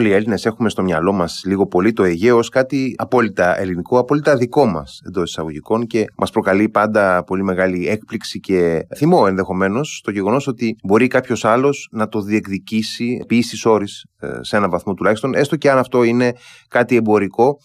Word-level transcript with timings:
όλοι 0.00 0.08
οι 0.08 0.12
Έλληνες 0.12 0.46
έχουμε 0.46 0.68
στο 0.68 0.82
μυαλό 0.82 1.12
μας 1.12 1.42
λίγο 1.44 1.66
πολύ 1.66 1.92
το 1.92 2.04
Αιγαίο 2.04 2.36
ως 2.36 2.48
κάτι 2.48 2.94
απόλυτα 2.98 3.60
ελληνικό, 3.60 3.98
απόλυτα 3.98 4.36
δικό 4.36 4.66
μας 4.66 5.00
εντός 5.06 5.30
εισαγωγικών 5.30 5.86
και 5.86 6.04
μας 6.16 6.30
προκαλεί 6.30 6.68
πάντα 6.68 7.24
πολύ 7.24 7.42
μεγάλη 7.42 7.88
έκπληξη 7.88 8.40
και 8.40 8.86
θυμό 8.96 9.24
ενδεχομένως 9.28 9.96
στο 9.96 10.10
γεγονός 10.10 10.46
ότι 10.46 10.76
μπορεί 10.82 11.06
κάποιος 11.06 11.44
άλλος 11.44 11.88
να 11.90 12.08
το 12.08 12.20
διεκδικήσει 12.20 13.18
επί 13.22 13.36
ίση 13.36 13.68
όρης 13.68 14.04
ε, 14.20 14.28
σε 14.40 14.56
έναν 14.56 14.70
βαθμό 14.70 14.94
τουλάχιστον, 14.94 15.34
έστω 15.34 15.56
και 15.56 15.70
αν 15.70 15.78
αυτό 15.78 16.02
είναι 16.02 16.32
κάτι 16.68 16.96
εμπορικό. 16.96 17.48
ε, 17.48 17.56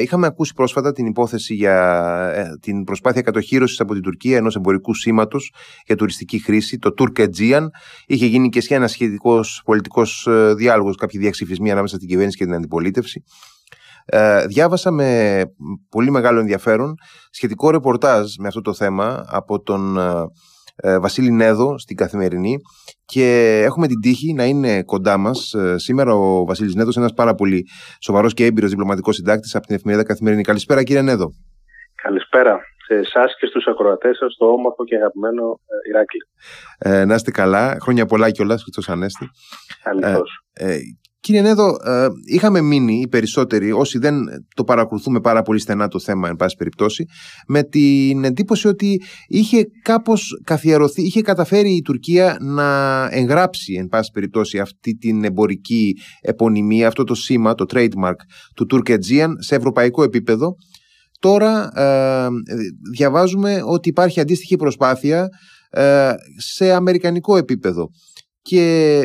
είχαμε 0.00 0.26
ακούσει 0.26 0.52
πρόσφατα 0.54 0.92
την 0.92 1.06
υπόθεση 1.06 1.54
για 1.54 2.02
ε, 2.34 2.58
την 2.60 2.84
προσπάθεια 2.84 3.22
κατοχήρωση 3.22 3.76
από 3.82 3.92
την 3.92 4.02
Τουρκία 4.02 4.36
ενός 4.36 4.56
εμπορικού 4.56 4.94
σήματος 4.94 5.52
για 5.86 5.96
τουριστική 5.96 6.38
χρήση, 6.38 6.78
το 6.78 6.94
Turk 6.98 7.28
Είχε 8.06 8.26
γίνει 8.26 8.48
και 8.48 8.74
ένα 8.74 8.88
σχετικός 8.88 9.62
πολιτικός 9.64 10.26
ε, 10.26 10.54
διάλογος, 10.54 10.96
κάποιοι 10.96 11.20
διαξυφισμοί 11.20 11.70
ανάμεσα 11.70 11.96
στην 11.96 12.08
κυβέρνηση 12.08 12.36
και 12.36 12.44
την 12.44 12.54
αντιπολίτευση. 12.54 13.24
Ε, 14.04 14.46
διάβασα 14.46 14.90
με 14.90 15.42
πολύ 15.88 16.10
μεγάλο 16.10 16.40
ενδιαφέρον 16.40 16.94
σχετικό 17.30 17.70
ρεπορτάζ 17.70 18.34
με 18.38 18.48
αυτό 18.48 18.60
το 18.60 18.74
θέμα 18.74 19.24
από 19.28 19.62
τον 19.62 19.98
ε, 19.98 20.12
Βασίλη 21.00 21.30
Νέδο 21.30 21.78
στην 21.78 21.96
Καθημερινή 21.96 22.56
και 23.04 23.60
έχουμε 23.64 23.86
την 23.86 24.00
τύχη 24.00 24.32
να 24.32 24.44
είναι 24.44 24.82
κοντά 24.82 25.16
μας 25.16 25.52
ε, 25.52 25.78
σήμερα 25.78 26.14
ο 26.14 26.44
Βασίλης 26.44 26.74
Νέδος, 26.74 26.96
ένας 26.96 27.12
πάρα 27.12 27.34
πολύ 27.34 27.64
σοβαρός 28.00 28.34
και 28.34 28.44
έμπειρος 28.44 28.70
διπλωματικός 28.70 29.14
συντάκτης 29.14 29.54
από 29.54 29.66
την 29.66 29.74
εφημερίδα 29.74 30.04
Καθημερινή. 30.04 30.42
Καλησπέρα, 30.42 30.82
κύριε 30.82 31.02
Νέδο. 31.02 31.30
Καλησπέρα 32.02 32.60
σε 32.86 32.94
εσάς 32.94 33.36
και 33.38 33.46
στους 33.46 33.66
ακροατές 33.66 34.16
σας, 34.16 34.32
στο 34.32 34.46
όμορφο 34.52 34.84
και 34.84 34.96
αγαπημένο 34.96 35.60
ε, 35.66 35.88
Ηράκλειο. 35.90 36.26
Ε, 36.78 37.04
να 37.04 37.14
είστε 37.14 37.30
καλά. 37.30 37.76
Χρόνια 37.80 38.06
πολλά 38.06 38.30
κιόλας, 38.30 38.62
Χριστός 38.62 38.88
Ανέστη. 38.88 39.28
Ε, 40.52 40.78
Κύριε 41.20 41.40
Νέδο, 41.40 41.76
ε, 41.84 42.06
είχαμε 42.24 42.60
μείνει 42.60 43.00
οι 43.00 43.08
περισσότεροι, 43.08 43.72
όσοι 43.72 43.98
δεν 43.98 44.14
το 44.54 44.64
παρακολουθούμε 44.64 45.20
πάρα 45.20 45.42
πολύ 45.42 45.58
στενά 45.58 45.88
το 45.88 46.00
θέμα, 46.00 46.28
εν 46.28 46.36
πάση 46.36 46.56
περιπτώσει, 46.56 47.04
με 47.46 47.62
την 47.62 48.24
εντύπωση 48.24 48.68
ότι 48.68 49.02
είχε 49.26 49.64
κάπως 49.82 50.40
καθιερωθεί, 50.44 51.02
είχε 51.02 51.20
καταφέρει 51.20 51.70
η 51.70 51.82
Τουρκία 51.82 52.36
να 52.40 53.04
εγγράψει, 53.10 53.74
εν 53.74 53.86
πάση 53.86 54.10
περιπτώσει, 54.12 54.58
αυτή 54.58 54.96
την 54.96 55.24
εμπορική 55.24 55.96
επωνυμία, 56.20 56.86
αυτό 56.86 57.04
το 57.04 57.14
σήμα, 57.14 57.54
το 57.54 57.64
trademark 57.68 58.16
του 58.54 58.66
Turk 58.70 58.98
σε 59.38 59.54
ευρωπαϊκό 59.54 60.02
επίπεδο. 60.02 60.54
Τώρα 61.20 61.70
ε, 61.74 62.28
διαβάζουμε 62.92 63.62
ότι 63.64 63.88
υπάρχει 63.88 64.20
αντίστοιχη 64.20 64.56
προσπάθεια 64.56 65.28
ε, 65.70 66.12
σε 66.36 66.72
αμερικανικό 66.72 67.36
επίπεδο. 67.36 67.88
Και 68.42 69.00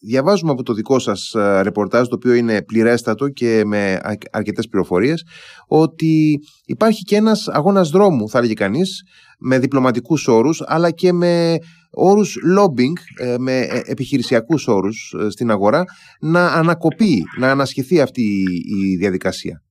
διαβάζουμε 0.00 0.50
από 0.50 0.62
το 0.62 0.72
δικό 0.72 0.98
σας 0.98 1.34
ε, 1.34 1.62
ρεπορτάζ, 1.62 2.06
το 2.08 2.14
οποίο 2.14 2.34
είναι 2.34 2.62
πληρέστατο 2.62 3.28
και 3.28 3.62
με 3.66 4.00
αρκετές 4.32 4.68
πληροφορίες, 4.68 5.24
ότι 5.68 6.40
υπάρχει 6.66 7.02
και 7.02 7.16
ένας 7.16 7.48
αγώνας 7.48 7.90
δρόμου, 7.90 8.28
θα 8.28 8.38
έλεγε 8.38 8.54
κανείς, 8.54 9.02
με 9.38 9.58
διπλωματικούς 9.58 10.28
όρους, 10.28 10.62
αλλά 10.66 10.90
και 10.90 11.12
με 11.12 11.56
όρους 11.90 12.36
lobbying, 12.58 13.26
ε, 13.26 13.38
με 13.38 13.58
ε, 13.60 13.80
επιχειρησιακούς 13.84 14.66
όρους 14.68 15.14
στην 15.28 15.50
αγορά, 15.50 15.84
να 16.20 16.46
ανακοπεί, 16.46 17.22
να 17.38 17.50
ανασχεθεί 17.50 18.00
αυτή 18.00 18.22
η 18.80 18.96
διαδικασία. 18.96 19.62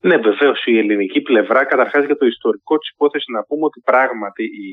Ναι, 0.00 0.16
βεβαίως 0.16 0.64
η 0.64 0.78
ελληνική 0.78 1.20
πλευρά, 1.20 1.64
καταρχάς 1.64 2.04
για 2.04 2.16
το 2.16 2.26
ιστορικό 2.26 2.78
της 2.78 2.90
υπόθεσης, 2.90 3.26
να 3.28 3.42
πούμε 3.44 3.64
ότι 3.64 3.80
πράγματι 3.84 4.44
η 4.44 4.68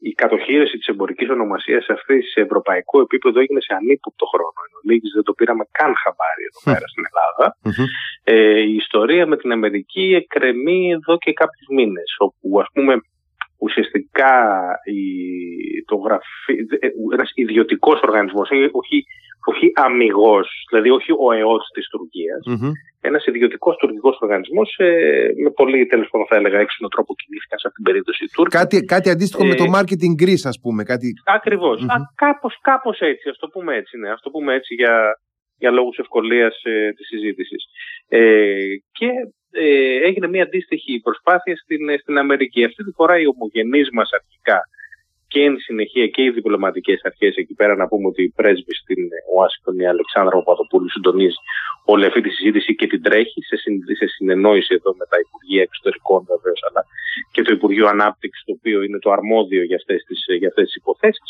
η 0.00 0.12
κατοχήρωση 0.12 0.76
της 0.78 0.86
εμπορικής 0.86 1.28
ονομασίας 1.28 1.88
αυτή 1.88 2.22
σε 2.22 2.40
ευρωπαϊκό 2.40 3.00
επίπεδο 3.00 3.40
έγινε 3.40 3.60
σε 3.60 3.74
ανύποπτο 3.74 4.26
χρόνο. 4.32 4.60
Εν 4.86 5.00
δεν 5.14 5.22
το 5.22 5.32
πήραμε 5.32 5.64
καν 5.78 5.92
χαμπάρι 6.02 6.44
εδώ 6.50 6.60
πέρα 6.68 6.86
στην 6.92 7.04
ελλαδα 7.08 7.46
Ε, 8.24 8.60
η 8.60 8.74
ιστορία 8.74 9.26
με 9.26 9.36
την 9.36 9.52
Αμερική 9.52 10.06
εκκρεμεί 10.20 10.90
εδώ 10.90 11.18
και 11.18 11.32
κάποιους 11.32 11.66
μήνες, 11.76 12.10
όπου 12.18 12.60
ας 12.60 12.68
πούμε 12.72 12.94
ουσιαστικά 13.58 14.34
η, 14.84 15.02
το 15.86 15.96
γραφείο, 15.96 16.56
ένας 17.12 17.30
ιδιωτικός 17.34 18.00
οργανισμός, 18.00 18.48
όχι 18.80 19.04
όχι 19.44 19.72
αμυγός, 19.74 20.48
δηλαδή 20.70 20.90
όχι 20.90 21.12
ο 21.12 21.32
ΕΟΤ 21.32 21.62
της 21.74 21.88
Τουρκίας, 21.88 22.42
mm-hmm. 22.50 22.72
ένας 23.00 23.26
ιδιωτικός 23.26 23.76
τουρκικός 23.76 24.18
οργανισμός 24.20 24.74
ε, 24.76 25.32
με 25.44 25.50
πολύ 25.50 25.86
τέλος 25.86 26.08
πάντων 26.10 26.26
θα 26.26 26.36
έλεγα 26.36 26.58
έξυπνο 26.58 26.88
τρόπο 26.88 27.14
κινήθηκαν 27.14 27.58
σε 27.58 27.66
αυτήν 27.68 27.84
την 27.84 27.92
περίπτωση 27.92 28.24
Τούρκοι. 28.34 28.56
Κάτι, 28.56 28.76
κάτι 28.94 29.10
αντίστοιχο 29.10 29.44
με 29.44 29.54
το 29.54 29.64
ε, 29.64 29.70
marketing 29.76 30.14
Greece, 30.22 30.44
ας 30.52 30.58
πούμε. 30.62 30.82
Κάτι... 30.82 31.12
Ακριβώς. 31.24 31.78
Mm-hmm. 31.82 32.02
Κάπως, 32.14 32.58
κάπως 32.60 32.98
έτσι, 33.00 33.28
ας 33.28 33.38
το 33.38 33.48
πούμε 33.48 33.76
έτσι, 33.76 33.98
ναι. 33.98 34.10
Ας 34.10 34.20
το 34.20 34.30
πούμε 34.30 34.54
έτσι 34.54 34.74
για, 34.74 34.94
για 35.58 35.70
λόγους 35.70 35.98
ευκολίας 35.98 36.54
ε, 36.62 36.92
της 36.96 37.06
συζήτησης. 37.06 37.62
Ε, 38.08 38.20
και 38.98 39.10
ε, 39.50 40.06
έγινε 40.08 40.28
μια 40.28 40.42
αντίστοιχη 40.42 41.00
προσπάθεια 41.02 41.56
στην, 41.56 41.98
στην 42.00 42.18
Αμερική. 42.18 42.64
Αυτή 42.64 42.84
τη 42.84 42.90
φορά 42.90 43.18
οι 43.20 43.26
ομογενείς 43.26 43.88
μας 43.92 44.10
αρχικά 44.12 44.60
και 45.32 45.40
εν 45.48 45.54
συνεχεία 45.66 46.06
και 46.14 46.22
οι 46.22 46.30
διπλωματικές 46.30 47.00
αρχές 47.04 47.34
εκεί 47.36 47.54
πέρα, 47.54 47.74
να 47.76 47.86
πούμε 47.88 48.06
ότι 48.06 48.22
η 48.22 48.32
πρέσβη 48.38 48.74
στην 48.82 49.00
Ουάσιγκτον, 49.32 49.78
η 49.78 49.86
Αλεξάνδρα 49.86 50.36
Παπαδοπούλου, 50.36 50.90
συντονίζεις 50.90 51.38
όλη 51.92 52.04
αυτή 52.06 52.20
τη 52.20 52.30
συζήτηση 52.30 52.74
και 52.74 52.86
την 52.86 53.02
τρέχει 53.02 53.40
σε, 53.42 53.56
σε 53.98 54.06
συνεννόηση 54.14 54.74
εδώ 54.78 54.90
με 54.98 55.04
τα 55.10 55.16
Υπουργεία 55.24 55.62
Εξωτερικών 55.62 56.20
βεβαίως, 56.32 56.60
αλλά 56.68 56.82
και 57.32 57.42
το 57.42 57.52
Υπουργείο 57.52 57.86
Ανάπτυξης, 57.88 58.44
το 58.44 58.52
οποίο 58.58 58.82
είναι 58.82 58.98
το 58.98 59.10
αρμόδιο 59.10 59.62
για 59.62 59.76
αυτές 59.76 60.02
τις 60.06 60.20
για 60.38 60.48
αυτές 60.48 60.64
τις 60.66 60.76
υποθεσει 60.80 61.20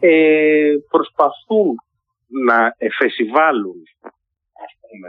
ε, 0.00 0.74
προσπαθούν 0.90 1.74
να 2.48 2.74
εφεσιβάλουν, 2.78 3.78
ας 4.66 4.72
πούμε, 4.80 5.08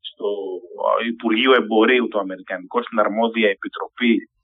στο 0.00 0.28
Υπουργείο 1.12 1.52
Εμπορίου 1.54 2.08
το 2.08 2.18
Αμερικανικό, 2.18 2.82
στην 2.82 2.98
αρμόδια 2.98 3.48
επιτροπή 3.48 4.14
ε, 4.14 4.35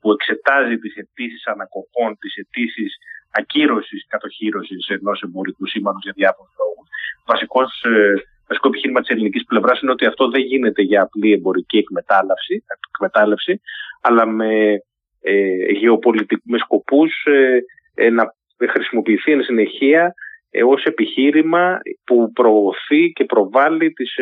που 0.00 0.12
εξετάζει 0.12 0.76
τις 0.78 0.94
αιτήσεις 0.96 1.46
ανακοπών, 1.46 2.18
τις 2.18 2.34
αιτήσεις 2.36 2.96
ακύρωσης, 3.30 4.06
κατοχύρωσης 4.08 4.88
ενός 4.88 5.22
εμπορικού 5.22 5.66
σήματος 5.66 6.02
για 6.02 6.12
διάφορους 6.16 6.54
λόγους. 6.60 6.88
Βασικός, 7.26 7.82
ε, 7.84 8.14
βασικό 8.48 8.68
επιχείρημα 8.68 9.00
της 9.00 9.08
ελληνικής 9.08 9.44
πλευράς 9.44 9.80
είναι 9.80 9.90
ότι 9.90 10.06
αυτό 10.06 10.28
δεν 10.28 10.40
γίνεται 10.40 10.82
για 10.82 11.02
απλή 11.02 11.32
εμπορική 11.32 11.78
εκμετάλλευση, 11.78 12.64
εκμετάλλευση 12.94 13.60
αλλά 14.00 14.26
με, 14.26 14.52
ε, 15.20 15.56
με 16.42 16.58
σκοπούς 16.58 17.24
ε, 17.24 17.58
ε, 17.94 18.10
να 18.10 18.34
χρησιμοποιηθεί 18.70 19.32
εν 19.32 19.42
συνεχεία 19.42 20.14
ε, 20.50 20.64
ως 20.64 20.84
επιχείρημα 20.84 21.78
που 22.04 22.32
προωθεί 22.32 23.12
και 23.14 23.24
προβάλλει 23.24 23.92
τις, 23.92 24.14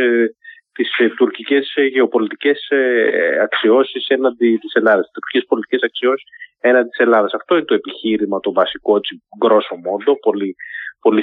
τις 0.75 0.99
ε, 0.99 1.09
τουρκικές 1.09 1.73
ε, 1.75 1.85
γεωπολιτικές 1.85 2.67
ε, 2.69 3.39
αξιώσεις 3.43 4.07
έναντι 4.09 4.59
της 4.61 4.75
Ελλάδας, 4.75 5.05
τις 5.05 5.13
τουρκικές 5.13 5.45
πολιτικές 5.49 5.83
αξιώσεις 5.83 6.27
έναντι 6.61 6.89
της 6.89 6.99
Ελλάδας. 6.99 7.35
Αυτό 7.35 7.55
είναι 7.55 7.65
το 7.65 7.75
επιχείρημα 7.75 8.41
το 8.41 8.53
βασικό, 8.53 8.97
έτσι, 8.97 9.23
γκρόσο 9.39 9.77
μόντο, 9.77 10.19
πολύ, 10.19 10.55
πολύ 11.01 11.23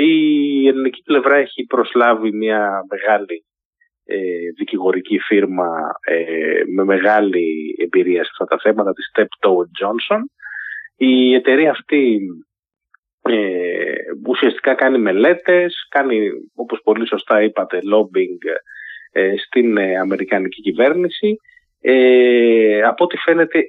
η 0.00 0.68
ελληνική 0.68 1.02
πλευρά 1.02 1.36
έχει 1.36 1.64
προσλάβει 1.64 2.32
μια 2.32 2.84
μεγάλη 2.90 3.44
δικηγορική 4.58 5.18
φύρμα 5.18 5.68
με 6.74 6.84
μεγάλη 6.84 7.76
εμπειρία 7.78 8.24
σε 8.24 8.30
αυτά 8.32 8.44
τα 8.44 8.58
θέματα, 8.62 8.92
τη 8.92 9.02
Step 9.12 9.48
Johnson. 9.80 10.20
Η 10.96 11.34
εταιρεία 11.34 11.70
αυτή 11.70 12.20
ε, 13.28 13.94
ουσιαστικά 14.26 14.74
κάνει 14.74 14.98
μελέτες, 14.98 15.86
κάνει 15.90 16.30
όπως 16.54 16.80
πολύ 16.84 17.06
σωστά 17.06 17.42
είπατε 17.42 17.78
lobbying 17.78 18.56
ε, 19.12 19.34
στην 19.36 19.76
ε, 19.76 19.98
Αμερικανική 19.98 20.60
κυβέρνηση. 20.60 21.36
Ε, 21.80 22.82
από 22.82 23.04
ό,τι 23.04 23.16
φαίνεται 23.16 23.60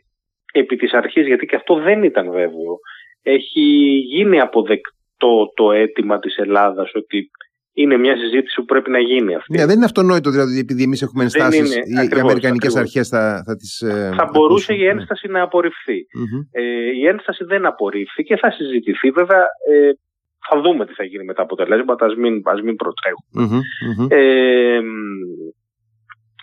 επί 0.53 0.75
της 0.75 0.93
αρχής, 0.93 1.27
γιατί 1.27 1.45
και 1.45 1.55
αυτό 1.55 1.75
δεν 1.75 2.03
ήταν 2.03 2.31
βέβαιο, 2.31 2.77
έχει 3.23 3.61
γίνει 4.05 4.39
αποδεκτό 4.39 5.51
το 5.55 5.71
αίτημα 5.71 6.19
της 6.19 6.37
Ελλάδας 6.37 6.91
ότι 6.93 7.29
είναι 7.77 7.97
μια 7.97 8.17
συζήτηση 8.17 8.55
που 8.59 8.65
πρέπει 8.65 8.89
να 8.89 8.99
γίνει 8.99 9.35
αυτή. 9.35 9.57
Ναι, 9.57 9.65
δεν 9.65 9.75
είναι 9.75 9.85
αυτονόητο 9.85 10.29
δηλαδή 10.29 10.59
επειδή 10.59 10.83
εμείς 10.83 11.01
έχουμε 11.01 11.23
ενστάσεις. 11.23 11.75
Οι 11.75 12.19
αμερικανικές 12.19 12.75
αρχές 12.75 13.07
θα, 13.07 13.43
θα 13.45 13.55
τις. 13.55 13.81
Ε, 13.81 14.13
θα 14.15 14.29
μπορούσε 14.33 14.73
η 14.73 14.85
ένσταση 14.85 15.27
να 15.27 15.41
απορριφθεί. 15.41 16.07
Ε, 16.51 16.61
η 16.99 17.07
ένσταση 17.07 17.43
δεν 17.43 17.65
απορρίφθηκε, 17.65 18.37
θα 18.37 18.51
συζητηθεί. 18.51 19.09
Βέβαια, 19.09 19.41
ε, 19.71 19.91
θα 20.49 20.61
δούμε 20.61 20.85
τι 20.85 20.93
θα 20.93 21.03
γίνει 21.03 21.23
με 21.23 21.33
τα 21.33 21.41
αποτελέσματα. 21.41 22.05
Α 22.05 22.09
μην, 22.17 22.41
ας 22.43 22.61
μην 22.61 22.75
προτρεχουμε 22.75 23.61
Ε, 24.09 24.79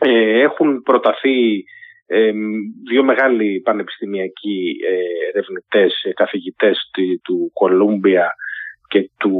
ε, 0.04 0.40
έχουν 0.40 0.82
προταθεί 0.82 1.64
ε, 2.06 2.32
δύο 2.90 3.04
μεγάλοι 3.04 3.60
πανεπιστημιακοί 3.60 4.76
ε, 4.90 5.28
ερευνητές, 5.28 6.12
καθηγητές 6.14 6.90
του 7.22 7.50
Κολούμπια 7.52 8.34
και 8.92 9.10
του 9.20 9.36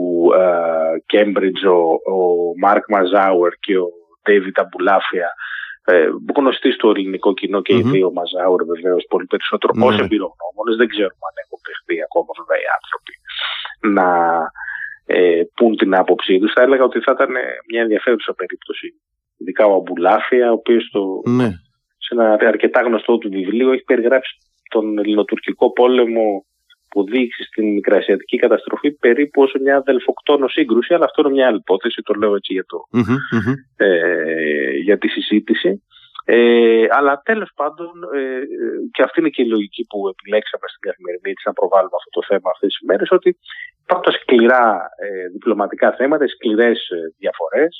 Κέμπριτζ 1.06 1.62
ο, 1.64 1.78
ο 2.14 2.19
Μάρκ 2.62 2.84
Μαζάουερ 2.88 3.52
και 3.64 3.75
ο 3.78 3.88
Ντέιβιτ 4.22 4.58
Αμπουλάφια 4.62 5.28
ε, 5.84 6.08
γνωστοί 6.37 6.70
στο 6.72 6.87
ελληνικό 6.90 7.31
κοινό 7.40 7.60
και 7.62 7.75
mm-hmm. 7.75 7.87
οι 7.87 7.90
δύο 7.94 8.08
Μαζάουερ 8.16 8.62
βεβαίως 8.72 9.04
πολύ 9.12 9.26
περισσότερο 9.32 9.72
mm-hmm. 9.75 10.04
εμπειρογνώμονες. 10.04 10.76
Δεν 10.81 10.88
ξέρουμε 10.94 11.25
αν 11.31 11.37
έχουν 11.44 11.60
παιχτεί 11.66 11.96
ακόμα 12.06 12.31
βέβαια 12.38 12.58
οι 12.62 12.69
άνθρωποι 12.78 13.14
να, 13.96 14.08
ε, 15.06 15.43
πούν 15.56 15.76
την 15.76 15.94
άποψή 15.94 16.38
τους. 16.38 16.52
Θα 16.52 16.62
έλεγα 16.62 16.84
ότι 16.84 16.98
θα 17.00 17.12
ήταν 17.16 17.32
μια 17.70 17.82
ενδιαφέρουσα 17.82 18.32
περίπτωση. 18.34 18.88
Ειδικά 19.37 19.66
ο 19.66 19.75
Αμπουλάφια, 19.75 20.50
ο 20.50 20.52
οποίος 20.52 20.84
ναι. 21.25 21.48
σε 22.05 22.10
ένα 22.14 22.32
αρκετά 22.32 22.81
γνωστό 22.81 23.19
του 23.19 23.28
βιβλίο 23.28 23.72
έχει 23.72 23.82
περιγράψει 23.82 24.37
τον 24.69 24.98
ελληνοτουρκικό 24.98 25.72
πόλεμο 25.72 26.44
που 26.93 27.05
δείξει 27.05 27.43
στην 27.43 27.67
Μικρασιατική 27.73 28.37
καταστροφή 28.37 28.91
περίπου 28.91 29.43
όσο 29.43 29.59
μια 29.61 29.77
αδελφοκτόνο 29.77 30.49
σύγκρουση, 30.49 30.94
αλλά 30.94 31.05
αυτό 31.05 31.23
είναι 31.23 31.35
μια 31.37 31.47
άλλη 31.47 31.56
υπόθεση, 31.56 32.03
το 32.03 32.15
λέω 32.15 32.35
έτσι 32.35 32.53
για, 32.53 32.65
το, 32.67 32.79
Ε, 33.77 34.71
για 34.87 34.99
τη 34.99 35.09
συζήτηση. 35.09 35.83
Ε, 36.25 36.87
αλλά 36.91 37.23
τέλος 37.25 37.50
πάντων, 37.55 37.89
ε, 38.15 38.41
και 38.93 39.03
αυτή 39.03 39.21
είναι 39.21 39.29
και 39.29 39.43
η 39.43 39.49
λογική 39.55 39.83
που 39.89 39.99
επιλέξαμε 40.09 40.67
στην 40.69 40.83
καθημερινή 40.89 41.33
της 41.35 41.44
να 41.44 41.53
προβάλλουμε 41.53 41.97
αυτό 42.00 42.11
το 42.17 42.23
θέμα 42.31 42.49
αυτές 42.55 42.69
τις 42.73 42.87
μέρες, 42.89 43.09
ότι 43.11 43.31
υπάρχουν 43.83 44.06
τα 44.09 44.19
σκληρά 44.19 44.65
ε, 45.05 45.29
διπλωματικά 45.33 45.89
θέματα, 45.99 46.25
σκληρές 46.29 46.79
ε, 46.89 46.99
διαφορές, 47.19 47.73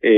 ε, 0.00 0.12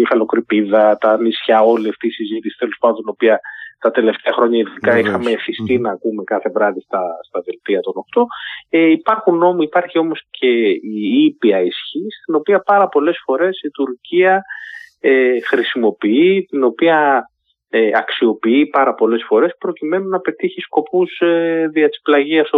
η 0.00 0.04
χαλοκρηπίδα, 0.08 0.98
τα 0.98 1.20
νησιά, 1.20 1.58
όλη 1.62 1.88
αυτή 1.88 2.06
η 2.06 2.16
συζήτηση 2.18 2.56
τέλος 2.58 2.76
πάντων, 2.80 3.02
οποία 3.08 3.40
τα 3.80 3.90
τελευταία 3.90 4.32
χρόνια 4.32 4.58
ειδικά 4.58 4.98
είχαμε 4.98 5.30
εφιστεί 5.30 5.78
να 5.78 5.90
ακούμε 5.90 6.22
κάθε 6.24 6.50
βράδυ 6.50 6.80
στα, 6.80 7.02
στα 7.28 7.40
δελτία 7.44 7.80
των 7.80 7.92
8. 8.14 8.22
Ε, 8.68 8.90
υπάρχουν 8.90 9.42
όμως, 9.42 9.64
υπάρχει 9.64 9.98
όμως 9.98 10.22
και 10.30 10.48
η 10.70 11.24
ήπια 11.24 11.60
ισχύ, 11.60 12.06
στην 12.22 12.34
οποία 12.34 12.60
πάρα 12.60 12.88
πολλές 12.88 13.20
φορές 13.24 13.60
η 13.62 13.70
Τουρκία 13.70 14.42
ε, 15.00 15.40
χρησιμοποιεί, 15.40 16.46
την 16.50 16.64
οποία 16.64 17.24
ε, 17.72 17.90
αξιοποιεί 17.94 18.66
πάρα 18.66 18.94
πολλές 18.94 19.24
φορές 19.26 19.56
προκειμένου 19.58 20.08
να 20.08 20.20
πετύχει 20.20 20.60
σκοπούς 20.60 21.20
ε, 21.20 21.68
δια 21.72 21.88
της 21.88 22.00
πλαγίας 22.02 22.50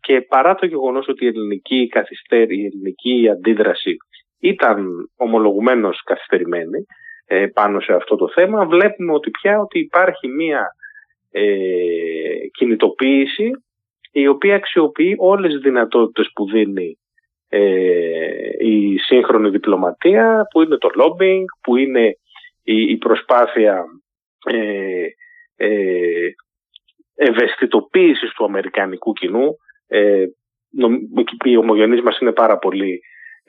Και 0.00 0.20
παρά 0.20 0.54
το 0.54 0.66
γεγονός 0.66 1.08
ότι 1.08 1.24
η 1.24 1.28
ελληνική, 1.28 1.88
καθυστέρη, 1.88 2.60
η 2.60 2.64
ελληνική 2.64 3.28
αντίδραση 3.32 3.96
ήταν 4.40 4.86
ομολογουμένως 5.16 6.02
καθυστερημένη, 6.04 6.78
ε, 6.78 6.86
πάνω 7.52 7.80
σε 7.80 7.92
αυτό 7.92 8.16
το 8.16 8.28
θέμα, 8.28 8.66
βλέπουμε 8.66 9.12
ότι 9.12 9.30
πια 9.30 9.60
ότι 9.60 9.78
υπάρχει 9.78 10.28
μία 10.28 10.66
ε, 11.30 11.42
κινητοποίηση 12.52 13.50
η 14.12 14.26
οποία 14.26 14.54
αξιοποιεί 14.54 15.16
όλες 15.18 15.52
τις 15.52 15.60
δυνατότητες 15.60 16.30
που 16.34 16.50
δίνει 16.50 16.98
ε, 17.48 18.50
η 18.58 18.98
σύγχρονη 18.98 19.50
διπλωματία, 19.50 20.46
που 20.52 20.62
είναι 20.62 20.76
το 20.76 20.90
lobbying, 20.94 21.44
που 21.62 21.76
είναι 21.76 22.16
η, 22.62 22.96
προσπάθεια 22.96 23.84
ε, 24.44 25.06
ε, 25.56 26.30
ευαισθητοποίησης 27.14 28.32
του 28.32 28.44
αμερικανικού 28.44 29.12
κοινού. 29.12 29.56
Ε, 29.86 30.24
οι 31.44 31.56
ομογενείς 31.56 32.00
μας 32.00 32.18
είναι 32.18 32.32
πάρα 32.32 32.58
πολύ 32.58 33.00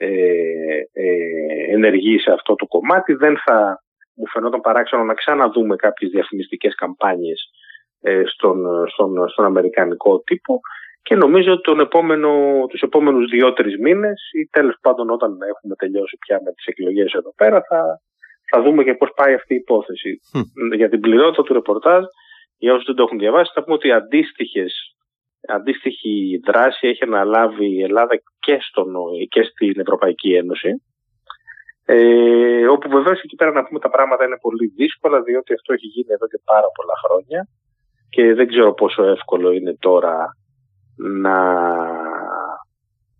ε, 0.04 0.82
ε, 0.92 1.72
ενεργεί 1.72 2.18
σε 2.18 2.32
αυτό 2.32 2.54
το 2.54 2.66
κομμάτι. 2.66 3.12
Δεν 3.12 3.38
θα 3.44 3.82
μου 4.14 4.28
φαινόταν 4.28 4.60
παράξενο 4.60 5.04
να 5.04 5.14
ξαναδούμε 5.14 5.76
κάποιες 5.76 6.10
διαφημιστικές 6.10 6.74
καμπάνιες 6.74 7.50
ε, 8.00 8.22
στον, 8.26 8.88
στον, 8.88 9.28
στον 9.28 9.44
αμερικανικό 9.44 10.20
τύπο 10.20 10.60
και 11.02 11.14
νομίζω 11.14 11.52
ότι 11.52 11.62
τον 11.62 11.80
επόμενο, 11.80 12.30
τους 12.68 12.80
επόμενους 12.80 13.30
δύο-τρεις 13.30 13.78
μήνες 13.78 14.30
ή 14.40 14.48
τέλος 14.50 14.76
πάντων 14.80 15.10
όταν 15.10 15.30
έχουμε 15.30 15.74
τελειώσει 15.74 16.16
πια 16.26 16.40
με 16.44 16.52
τις 16.52 16.66
εκλογές 16.66 17.12
εδώ 17.12 17.32
πέρα 17.36 17.62
θα, 17.68 18.00
θα 18.50 18.62
δούμε 18.62 18.84
και 18.84 18.94
πώς 18.94 19.12
πάει 19.16 19.34
αυτή 19.34 19.54
η 19.54 19.56
υπόθεση. 19.56 20.20
Για 20.76 20.88
την 20.88 21.00
πληρότητα 21.00 21.42
του 21.42 21.52
ρεπορτάζ, 21.52 22.04
για 22.56 22.72
όσους 22.72 22.86
δεν 22.86 22.94
το 22.94 23.02
έχουν 23.02 23.18
διαβάσει, 23.18 23.50
θα 23.54 23.62
πούμε 23.62 23.74
ότι 23.74 23.92
αντίστοιχες 23.92 24.91
αντίστοιχη 25.48 26.40
δράση 26.44 26.88
έχει 26.88 27.04
αναλάβει 27.04 27.70
η 27.74 27.82
Ελλάδα 27.82 28.22
και, 28.38 28.58
στον, 28.60 28.92
και 29.28 29.42
στην 29.42 29.80
Ευρωπαϊκή 29.80 30.34
Ένωση. 30.34 30.82
Ε, 31.84 32.66
όπου 32.66 32.88
βεβαίως 32.88 33.20
εκεί 33.20 33.36
πέρα 33.36 33.50
να 33.50 33.64
πούμε 33.64 33.78
τα 33.78 33.90
πράγματα 33.90 34.24
είναι 34.24 34.38
πολύ 34.40 34.66
δύσκολα 34.66 35.22
διότι 35.22 35.52
αυτό 35.52 35.72
έχει 35.72 35.86
γίνει 35.86 36.12
εδώ 36.12 36.26
και 36.26 36.40
πάρα 36.44 36.66
πολλά 36.74 36.94
χρόνια 37.04 37.48
και 38.08 38.34
δεν 38.34 38.48
ξέρω 38.48 38.72
πόσο 38.72 39.04
εύκολο 39.04 39.52
είναι 39.52 39.76
τώρα 39.80 40.36
να, 40.96 41.38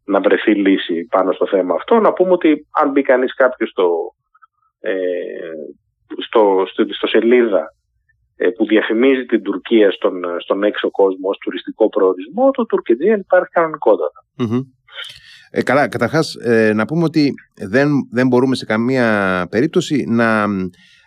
να 0.05 0.21
βρεθεί 0.21 0.55
λύση 0.55 1.05
πάνω 1.05 1.33
στο 1.33 1.47
θέμα 1.47 1.75
αυτό. 1.75 2.01
Να 2.01 2.13
πούμε 2.13 2.33
ότι 2.33 2.67
αν 2.71 2.91
μπει 2.91 3.03
κανείς 3.03 3.35
κάποιος 3.35 3.71
στο, 3.71 4.15
ε, 4.81 4.95
στο, 6.27 6.65
στο, 6.69 6.85
στο 6.95 7.07
σελίδα 7.07 7.61
ε, 7.61 7.82
που 8.51 8.67
διαφημίζει 8.67 9.25
την 9.25 9.43
Τουρκία 9.43 9.91
στον, 9.91 10.15
στον 10.39 10.63
έξω 10.63 10.91
κόσμο 10.91 11.29
ως 11.29 11.39
τουριστικό 11.39 11.89
προορισμό, 11.89 12.51
το 12.51 12.67
Τουρκετζίαν 12.67 13.21
υπάρχει 13.21 13.59
Ε, 15.51 15.63
καλά, 15.63 15.89
καταρχάς 15.89 16.35
ε, 16.35 16.73
να 16.73 16.85
πούμε 16.85 17.05
ότι 17.05 17.33
δεν, 17.69 17.89
δεν 18.11 18.27
μπορούμε 18.27 18.55
σε 18.55 18.65
καμία 18.65 19.47
περίπτωση 19.51 20.05
να 20.09 20.47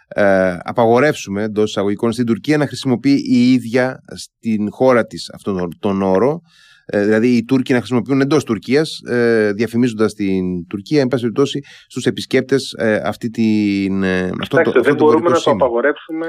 ε, 0.07 0.57
απαγορεύσουμε 0.63 1.43
εντός 1.43 1.69
εισαγωγικών 1.69 2.11
στην 2.11 2.25
Τουρκία 2.25 2.57
να 2.57 2.67
χρησιμοποιεί 2.67 3.21
η 3.31 3.51
ίδια 3.51 3.99
στην 4.15 4.71
χώρα 4.71 5.05
της 5.05 5.29
αυτόν 5.33 5.69
τον 5.79 6.01
όρο. 6.01 6.41
Ε, 6.85 7.03
δηλαδή 7.03 7.27
οι 7.27 7.43
Τούρκοι 7.43 7.73
να 7.73 7.77
χρησιμοποιούν 7.77 8.21
εντός 8.21 8.43
Τουρκίας, 8.43 8.99
ε, 9.09 9.51
διαφημίζοντας 9.51 10.13
την 10.13 10.67
Τουρκία, 10.67 11.01
εν 11.01 11.07
πάση 11.07 11.21
περιπτώσει, 11.21 11.59
στους 11.87 12.05
επισκέπτες 12.05 12.73
ε, 12.77 13.01
αυτή 13.05 13.29
την. 13.29 14.03
Ε, 14.03 14.31
αυτό 14.41 14.55
το, 14.55 14.69
αυτό 14.69 14.81
δεν 14.81 14.95
μπορούμε 14.95 15.29
να 15.29 15.39
το 15.39 15.51
απαγορεύσουμε 15.51 16.27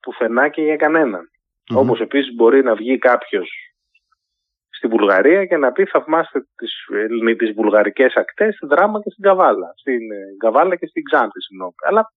πουθενά 0.00 0.48
και 0.48 0.62
για 0.62 0.76
κανέναν. 0.76 1.22
Mm-hmm. 1.22 1.80
Όπως 1.80 2.00
επίσης 2.00 2.34
μπορεί 2.34 2.62
να 2.62 2.74
βγει 2.74 2.98
κάποιος 2.98 3.48
στη 4.78 4.88
Βουλγαρία 4.88 5.44
και 5.44 5.56
να 5.56 5.72
πει 5.72 5.84
θαυμάστε 5.84 6.38
τις, 6.56 6.72
τις 7.38 7.52
βουλγαρικές 7.52 8.14
ακτές 8.14 8.54
στη 8.54 8.66
Δράμα 8.66 9.00
και 9.02 9.10
στην 9.10 9.22
Καβάλα. 9.24 9.72
Στην 9.76 10.10
ε, 10.12 10.18
Καβάλα 10.38 10.76
και 10.76 10.86
στην 10.86 11.02
Ξάνθη, 11.02 11.40
συγγνώμη. 11.40 11.74
Αλλά 11.88 12.12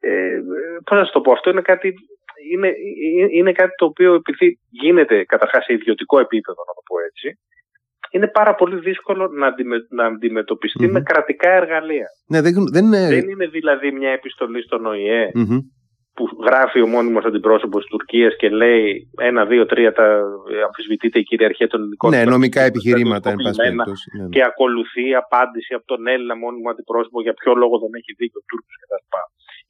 ε, 0.00 0.40
πώς 0.84 0.98
να 0.98 1.04
σου 1.04 1.12
το 1.12 1.20
πω, 1.20 1.32
αυτό 1.32 1.50
είναι 1.50 1.60
κάτι, 1.60 1.94
είναι, 2.52 2.72
είναι 3.30 3.52
κάτι 3.52 3.74
το 3.74 3.84
οποίο 3.84 4.14
επειδή 4.14 4.58
γίνεται 4.70 5.24
καταρχάς 5.24 5.64
σε 5.64 5.72
ιδιωτικό 5.72 6.18
επίπεδο, 6.18 6.62
να 6.66 6.74
το 6.74 6.82
πω 6.88 6.94
έτσι, 7.08 7.38
είναι 8.10 8.28
πάρα 8.28 8.54
πολύ 8.54 8.78
δύσκολο 8.78 9.28
να, 9.28 9.46
αντιμε, 9.46 9.76
να 9.90 10.04
αντιμετωπιστει 10.04 10.88
με 10.88 11.00
κρατικά 11.00 11.50
εργαλεία. 11.50 12.06
Ναι, 12.26 12.40
δεν, 12.40 12.52
δεν, 12.72 12.84
είναι... 12.84 13.08
δεν 13.08 13.28
είναι 13.28 13.46
δηλαδή 13.46 13.92
μια 13.92 14.10
επιστολή 14.10 14.62
στον 14.62 14.86
ΟΗΕ 14.86 15.30
που 16.18 16.28
γράφει 16.46 16.80
ο 16.80 16.86
μόνιμος 16.86 17.24
αντιπρόσωπος 17.24 17.80
της 17.80 17.90
Τουρκίας 17.90 18.36
και 18.36 18.48
λέει 18.48 19.10
ένα, 19.18 19.44
δύο, 19.46 19.66
τρία 19.66 19.92
τα 19.92 20.06
αμφισβητείται 20.66 21.18
η 21.18 21.22
κυριαρχία 21.22 21.68
των 21.68 21.80
ελληνικών 21.80 22.10
Ναι, 22.10 22.24
νομικά 22.24 22.62
επιχειρήματα 22.70 23.30
εν 23.30 23.36
πάση 23.44 23.60
περιπτώσει. 23.62 24.06
Ναι, 24.16 24.22
ναι. 24.22 24.28
Και 24.28 24.42
ακολουθεί 24.44 25.14
απάντηση 25.14 25.74
από 25.74 25.86
τον 25.92 26.06
Έλληνα 26.06 26.36
μόνιμο 26.36 26.70
αντιπρόσωπο 26.70 27.22
για 27.22 27.34
ποιο 27.34 27.54
λόγο 27.54 27.78
δεν 27.78 27.90
έχει 27.98 28.12
δίκιο 28.18 28.40
ο 28.42 28.46
Τούρκος 28.48 28.74
κτλ. 28.80 29.04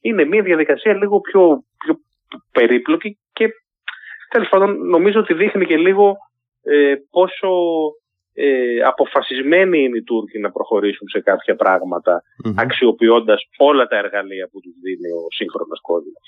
Είναι 0.07 0.23
μια 0.25 0.43
διαδικασία 0.49 0.93
λίγο 0.93 1.19
πιο, 1.19 1.41
πιο 1.81 1.93
περίπλοκη 2.51 3.19
και 3.33 3.45
τέλος 4.29 4.49
πάντων 4.49 4.69
νομίζω 4.95 5.19
ότι 5.19 5.33
δείχνει 5.33 5.65
και 5.65 5.77
λίγο 5.77 6.17
ε, 6.63 6.93
πόσο 7.09 7.49
ε, 8.45 8.81
αποφασισμένοι 8.91 9.77
είναι 9.83 9.97
οι 9.97 10.03
Τούρκοι 10.03 10.39
να 10.39 10.51
προχωρήσουν 10.51 11.07
σε 11.09 11.19
κάποια 11.19 11.55
πράγματα 11.55 12.13
mm-hmm. 12.21 12.53
αξιοποιώντας 12.55 13.41
όλα 13.57 13.85
τα 13.87 13.97
εργαλεία 13.97 14.45
που 14.51 14.59
τους 14.59 14.75
δίνει 14.83 15.09
ο 15.19 15.23
σύγχρονος 15.37 15.81
κόσμος. 15.81 16.25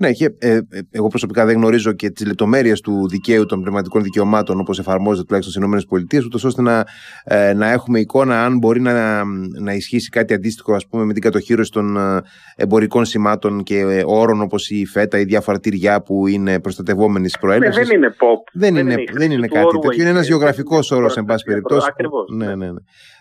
Ναι, 0.00 0.12
και, 0.12 0.34
ε, 0.38 0.56
ε, 0.56 0.80
εγώ 0.90 1.08
προσωπικά 1.08 1.44
δεν 1.44 1.56
γνωρίζω 1.56 1.92
και 1.92 2.10
τις 2.10 2.26
λεπτομέρειες 2.26 2.80
του 2.80 3.08
δικαίου 3.08 3.46
των 3.46 3.60
πνευματικών 3.60 4.02
δικαιωμάτων 4.02 4.60
όπως 4.60 4.78
εφαρμόζεται 4.78 5.26
τουλάχιστον 5.26 5.70
στις 5.70 5.84
ΗΠΑ, 5.88 6.18
ούτως 6.24 6.44
ώστε 6.44 6.62
να, 6.62 6.84
ε, 7.24 7.52
να 7.52 7.70
έχουμε 7.70 8.00
εικόνα 8.00 8.44
αν 8.44 8.58
μπορεί 8.58 8.80
να, 8.80 9.24
να 9.60 9.72
ισχύσει 9.72 10.08
κάτι 10.08 10.34
αντίστοιχο 10.34 10.74
ας 10.74 10.86
πούμε, 10.86 11.04
με 11.04 11.12
την 11.12 11.22
κατοχήρωση 11.22 11.70
των 11.70 11.96
ε, 11.96 12.20
εμπορικών 12.56 13.04
σημάτων 13.04 13.62
και 13.62 13.78
ε, 13.78 14.02
όρων 14.06 14.40
όπως 14.40 14.70
η 14.70 14.86
ΦΕΤΑ 14.86 15.18
ή 15.18 15.24
διάφορα 15.24 15.60
τυριά 15.60 16.02
που 16.02 16.26
είναι 16.26 16.60
προστατευόμενη 16.60 17.30
προέλευση. 17.40 17.78
Ναι, 17.80 17.86
δεν 17.86 17.96
είναι 17.96 18.14
pop. 18.18 18.50
Δεν, 18.52 18.74
δεν 18.74 18.86
είναι, 18.86 18.92
είναι, 18.92 19.12
δεν 19.12 19.30
είναι 19.30 19.46
κάτι 19.46 19.78
τέτοιο. 19.78 20.00
Είναι 20.00 20.10
ένας 20.10 20.26
γεωγραφικός 20.26 20.90
όρος, 20.90 21.16
εν 21.16 21.24
πάση 21.24 21.44
περιπτώσει. 21.44 21.86
Ακριβώ. 21.90 22.24
Ναι, 22.32 22.46
ναι, 22.46 22.66
ναι. 22.72 22.80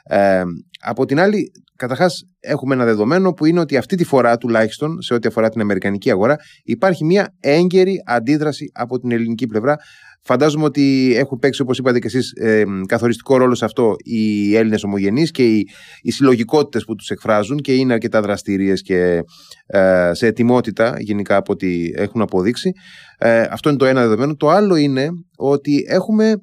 Ε, 0.09 0.43
από 0.81 1.05
την 1.05 1.19
άλλη, 1.19 1.51
καταρχάς, 1.75 2.23
έχουμε 2.39 2.73
ένα 2.75 2.85
δεδομένο 2.85 3.33
που 3.33 3.45
είναι 3.45 3.59
ότι 3.59 3.77
αυτή 3.77 3.95
τη 3.95 4.03
φορά 4.03 4.37
τουλάχιστον 4.37 5.01
σε 5.01 5.13
ό,τι 5.13 5.27
αφορά 5.27 5.49
την 5.49 5.61
Αμερικανική 5.61 6.11
αγορά 6.11 6.35
υπάρχει 6.63 7.05
μια 7.05 7.35
έγκαιρη 7.39 8.01
αντίδραση 8.05 8.71
από 8.73 8.99
την 8.99 9.11
ελληνική 9.11 9.45
πλευρά. 9.45 9.77
Φαντάζομαι 10.21 10.63
ότι 10.63 11.13
έχουν 11.15 11.39
παίξει, 11.39 11.61
όπως 11.61 11.77
είπατε 11.77 11.99
και 11.99 12.07
εσείς, 12.07 12.31
ε, 12.31 12.63
καθοριστικό 12.85 13.37
ρόλο 13.37 13.55
σε 13.55 13.65
αυτό 13.65 13.95
οι 13.97 14.55
Έλληνες 14.55 14.83
ομογενείς 14.83 15.31
και 15.31 15.55
οι, 15.55 15.67
οι 16.01 16.11
συλλογικότητες 16.11 16.83
που 16.83 16.95
τους 16.95 17.09
εκφράζουν 17.09 17.57
και 17.57 17.73
είναι 17.73 17.93
αρκετά 17.93 18.21
δραστήριες 18.21 18.81
και 18.81 19.21
ε, 19.65 20.11
σε 20.13 20.27
ετοιμότητα 20.27 20.95
γενικά 20.99 21.35
από 21.35 21.53
ό,τι 21.53 21.89
έχουν 21.95 22.21
αποδείξει. 22.21 22.71
Ε, 23.17 23.41
αυτό 23.41 23.69
είναι 23.69 23.77
το 23.77 23.85
ένα 23.85 24.01
δεδομένο. 24.01 24.35
Το 24.35 24.49
άλλο 24.49 24.75
είναι 24.75 25.09
ότι 25.37 25.85
έχουμε 25.87 26.35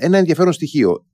ένα 0.00 0.18
ενδιαφέρον 0.18 0.52
στοιχείο 0.52 1.05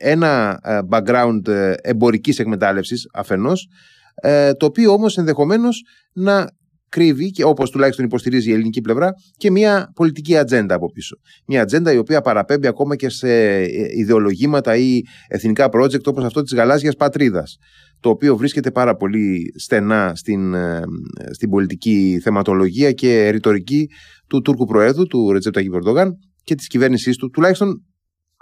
ένα 0.00 0.60
ε, 0.62 0.78
background 0.90 1.48
ε, 1.48 1.72
εμπορικής 1.80 2.38
εκμετάλλευσης 2.38 3.08
αφενός, 3.12 3.68
ε, 4.14 4.52
το 4.52 4.66
οποίο 4.66 4.92
όμως 4.92 5.18
ενδεχομένως 5.18 5.82
να 6.12 6.46
κρύβει, 6.88 7.30
και 7.30 7.44
όπως 7.44 7.70
τουλάχιστον 7.70 8.04
υποστηρίζει 8.04 8.50
η 8.50 8.52
ελληνική 8.52 8.80
πλευρά, 8.80 9.12
και 9.36 9.50
μια 9.50 9.92
πολιτική 9.94 10.36
ατζέντα 10.36 10.74
από 10.74 10.92
πίσω. 10.92 11.16
Μια 11.46 11.62
ατζέντα 11.62 11.92
η 11.92 11.96
οποία 11.96 12.20
παραπέμπει 12.20 12.66
ακόμα 12.66 12.96
και 12.96 13.08
σε 13.08 13.30
ε, 13.30 13.68
ιδεολογήματα 13.96 14.76
ή 14.76 15.00
εθνικά 15.28 15.68
project 15.72 16.04
όπως 16.04 16.24
αυτό 16.24 16.42
της 16.42 16.54
γαλάζιας 16.54 16.94
πατρίδας 16.94 17.56
το 18.00 18.08
οποίο 18.08 18.36
βρίσκεται 18.36 18.70
πάρα 18.70 18.96
πολύ 18.96 19.52
στενά 19.56 20.12
στην, 20.14 20.54
ε, 20.54 20.82
στην 21.30 21.50
πολιτική 21.50 22.20
θεματολογία 22.22 22.92
και 22.92 23.28
ρητορική 23.28 23.88
του 24.26 24.40
Τούρκου 24.42 24.66
Προέδρου, 24.66 25.06
του 25.06 25.32
Ρετσέπτα 25.32 25.60
Γιβερντογάν 25.60 26.12
και 26.44 26.54
της 26.54 26.66
κυβέρνησής 26.66 27.16
του, 27.16 27.30
τουλάχιστον 27.30 27.84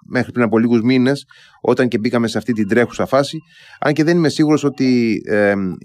μέχρι 0.07 0.33
πριν 0.33 0.45
από 0.45 0.59
λίγους 0.59 0.81
μήνες 0.83 1.26
όταν 1.61 1.88
και 1.88 1.99
μπήκαμε 1.99 2.28
σε 2.28 2.38
αυτή 2.38 2.52
την 2.52 2.69
τρέχουσα 2.69 3.07
φάση 3.07 3.38
αν 3.81 3.93
και 3.93 4.05
δεν 4.05 4.17
είμαι 4.17 4.28
σίγουρος 4.28 4.64
ότι 4.64 5.21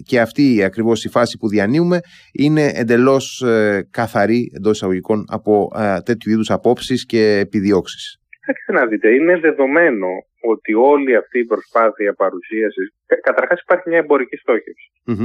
και 0.04 0.20
αυτή 0.20 0.62
ακριβώς 0.62 1.04
η 1.04 1.08
φάση 1.08 1.38
που 1.38 1.48
διανύουμε 1.48 2.00
είναι 2.32 2.66
εντελώς 2.74 3.42
ε, 3.42 3.88
καθαρή 3.90 4.50
εντός 4.54 4.76
εισαγωγικών 4.76 5.24
από 5.28 5.70
ε, 5.76 6.00
τέτοιου 6.00 6.30
είδους 6.30 6.50
απόψεις 6.50 7.06
και 7.06 7.38
επιδιώξεις. 7.38 8.18
Κοιτάξτε 8.44 8.72
να 8.72 8.86
δείτε, 8.86 9.14
είναι 9.14 9.38
δεδομένο 9.38 10.08
ότι 10.42 10.74
όλη 10.74 11.16
αυτή 11.16 11.38
η 11.38 11.44
προσπάθεια 11.44 12.14
παρουσίασης. 12.14 12.94
Καταρχάς 13.22 13.60
υπάρχει 13.60 13.88
μια 13.88 13.98
εμπορική 13.98 14.36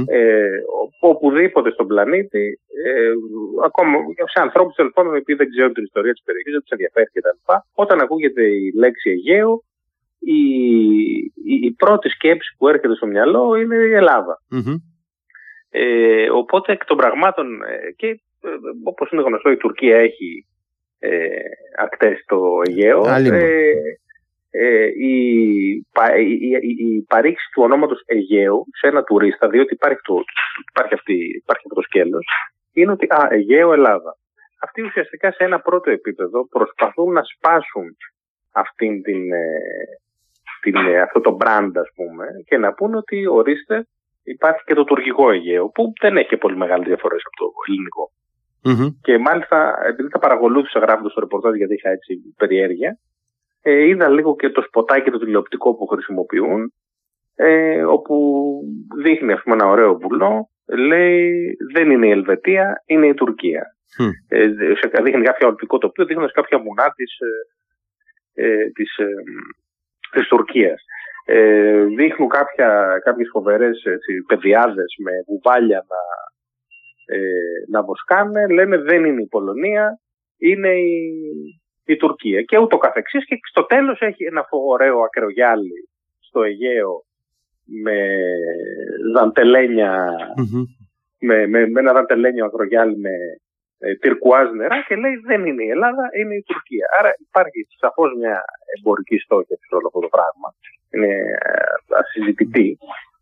Ε, 0.06 0.50
οπουδήποτε 1.00 1.70
στον 1.70 1.86
πλανήτη, 1.86 2.58
ε, 2.84 3.12
ακόμα 3.64 3.98
σε 4.32 4.40
ανθρώπους 4.40 4.74
τέλος 4.74 4.92
πάντων 4.94 5.14
οι 5.14 5.18
οποίοι 5.18 5.34
δεν 5.34 5.48
ξέρουν 5.50 5.72
την 5.72 5.84
ιστορία 5.84 6.12
της 6.12 6.22
περιοχής, 6.22 6.52
δεν 6.52 6.60
τους 6.60 6.70
ενδιαφέρει 6.70 7.06
κτλ. 7.12 7.38
Όταν 7.74 8.00
ακούγεται 8.00 8.42
η 8.42 8.72
λέξη 8.76 9.10
Αιγαίο, 9.10 9.62
η, 10.18 10.40
η, 11.52 11.54
η, 11.68 11.72
πρώτη 11.72 12.08
σκέψη 12.08 12.54
που 12.58 12.68
έρχεται 12.68 12.94
στο 12.94 13.06
μυαλό 13.06 13.54
είναι 13.54 13.76
η 13.76 13.92
Ελλάδα. 13.92 14.38
Ε, 15.70 16.30
οπότε 16.30 16.72
εκ 16.72 16.84
των 16.84 16.96
πραγμάτων 16.96 17.46
ε, 17.62 17.92
και 17.96 18.06
ε, 18.06 18.48
όπως 18.84 19.10
είναι 19.10 19.22
γνωστό 19.22 19.50
η 19.50 19.56
Τουρκία 19.56 19.96
έχει 19.96 20.46
ε, 21.00 21.28
ακτές 21.76 22.20
στο 22.20 22.60
Αιγαίο. 22.66 23.02
Ε, 24.52 24.86
η, 24.86 25.14
η, 26.18 26.50
η, 26.78 27.02
παρήξη 27.08 27.46
του 27.52 27.62
ονόματος 27.62 28.02
Αιγαίου 28.06 28.66
σε 28.80 28.86
ένα 28.86 29.02
τουρίστα, 29.02 29.48
διότι 29.48 29.74
υπάρχει, 29.74 30.00
το, 30.02 30.14
υπάρχει, 30.70 30.94
αυτή, 30.94 31.14
υπάρχει 31.14 31.62
αυτό 31.64 31.74
το 31.74 31.82
σκέλος, 31.82 32.26
είναι 32.72 32.92
ότι 32.92 33.06
α, 33.06 33.28
Αιγαίο 33.30 33.72
Ελλάδα. 33.72 34.16
Αυτοί 34.62 34.82
ουσιαστικά 34.82 35.32
σε 35.32 35.44
ένα 35.44 35.60
πρώτο 35.60 35.90
επίπεδο 35.90 36.48
προσπαθούν 36.48 37.12
να 37.12 37.22
σπάσουν 37.22 37.96
αυτήν 38.52 39.02
την, 39.02 39.32
ε, 39.32 39.58
την, 40.60 40.76
ε, 40.76 41.00
αυτό 41.00 41.20
το 41.20 41.36
brand 41.40 41.70
ας 41.74 41.90
πούμε 41.94 42.26
και 42.44 42.56
να 42.56 42.72
πούνε 42.72 42.96
ότι 42.96 43.26
ορίστε 43.26 43.86
υπάρχει 44.22 44.62
και 44.64 44.74
το 44.74 44.84
τουρκικό 44.84 45.30
Αιγαίο 45.30 45.68
που 45.68 45.92
δεν 46.00 46.16
έχει 46.16 46.36
πολύ 46.36 46.56
μεγάλες 46.56 46.86
διαφορές 46.86 47.22
από 47.26 47.44
το 47.44 47.50
ελληνικο 48.62 48.96
Και 49.02 49.18
μάλιστα 49.18 49.78
επειδή 49.86 50.08
τα 50.08 50.18
παρακολούθησα 50.18 50.78
γράφοντας 50.78 51.12
το 51.12 51.20
ρεπορτάζ 51.20 51.54
γιατί 51.54 51.74
είχα 51.74 51.90
έτσι 51.90 52.34
περιέργεια 52.36 52.98
ε, 53.62 53.86
είδα 53.86 54.08
λίγο 54.08 54.36
και 54.36 54.50
το 54.50 54.62
σποτάκι 54.62 55.10
το 55.10 55.18
τηλεοπτικό 55.18 55.74
που 55.74 55.86
χρησιμοποιούν 55.86 56.72
ε, 57.34 57.82
όπου 57.82 58.14
δείχνει 59.02 59.32
ας 59.32 59.42
πούμε 59.42 59.54
ένα 59.54 59.66
ωραίο 59.66 59.98
βουλό 59.98 60.50
λέει 60.76 61.56
δεν 61.72 61.90
είναι 61.90 62.06
η 62.06 62.10
Ελβετία, 62.10 62.82
είναι 62.86 63.06
η 63.06 63.14
Τουρκία. 63.14 63.76
Mm. 63.98 64.10
Ε, 64.28 64.46
δείχνει 65.02 65.22
κάποιο 65.22 65.48
οπτικό 65.48 65.78
τοπίο 65.78 66.04
δείχνοντας 66.04 66.32
κάποια 66.32 66.58
μουνά 66.58 66.92
της, 66.94 67.18
ε, 68.34 68.44
ε 68.44 68.70
της, 68.70 68.96
ε, 68.96 69.06
της 70.10 70.28
Τουρκίας. 70.28 70.84
Ε, 71.24 71.84
δείχνουν 71.84 72.28
κάποια, 72.28 73.00
κάποιες 73.04 73.28
φοβερές 73.32 73.84
έτσι, 73.84 74.12
παιδιάδες 74.26 74.94
με 75.04 75.12
βουβάλια 75.26 75.84
να, 75.88 76.00
ε, 77.10 77.18
να 77.68 77.82
βοσκάνε, 77.82 78.46
λένε 78.46 78.76
δεν 78.76 79.04
είναι 79.04 79.22
η 79.22 79.26
Πολωνία, 79.26 80.00
είναι 80.38 80.68
η, 80.68 81.12
η 81.84 81.96
Τουρκία 81.96 82.42
και 82.42 82.58
ούτω 82.58 82.76
καθεξής 82.78 83.26
και 83.26 83.38
στο 83.50 83.64
τέλος 83.64 84.00
έχει 84.00 84.24
ένα 84.24 84.46
ωραίο 84.50 85.00
ακρογιάλι 85.00 85.88
στο 86.18 86.42
Αιγαίο 86.42 87.04
με 87.64 88.18
δαντελένια 89.14 90.16
με, 91.20 91.46
με, 91.46 91.66
με, 91.66 91.80
ένα 91.80 91.92
δαντελένιο 91.92 92.44
ακρογιάλι 92.44 92.96
με 92.98 93.10
ε, 93.78 93.94
τυρκουάζ 93.94 94.50
νερά 94.50 94.82
και 94.86 94.96
λέει 94.96 95.16
δεν 95.16 95.46
είναι 95.46 95.64
η 95.64 95.68
Ελλάδα, 95.68 96.04
είναι 96.18 96.34
η 96.34 96.44
Τουρκία. 96.46 96.86
Άρα 96.98 97.10
υπάρχει 97.26 97.60
σαφώς 97.78 98.10
μια 98.20 98.44
εμπορική 98.78 99.16
στόχευση 99.18 99.66
σε 99.68 99.74
όλο 99.74 99.86
αυτό 99.86 100.00
το 100.00 100.08
πράγμα. 100.16 100.48
Είναι 100.92 101.12
ε, 101.14 101.96
ασυζητητή, 102.00 102.78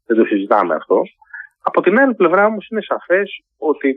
δεν 0.06 0.16
το 0.16 0.24
συζητάμε 0.24 0.74
αυτό. 0.74 1.02
Από 1.68 1.80
την 1.82 1.98
άλλη 2.00 2.14
πλευρά 2.14 2.46
όμως 2.46 2.68
είναι 2.68 2.82
σαφές 2.82 3.28
ότι 3.58 3.88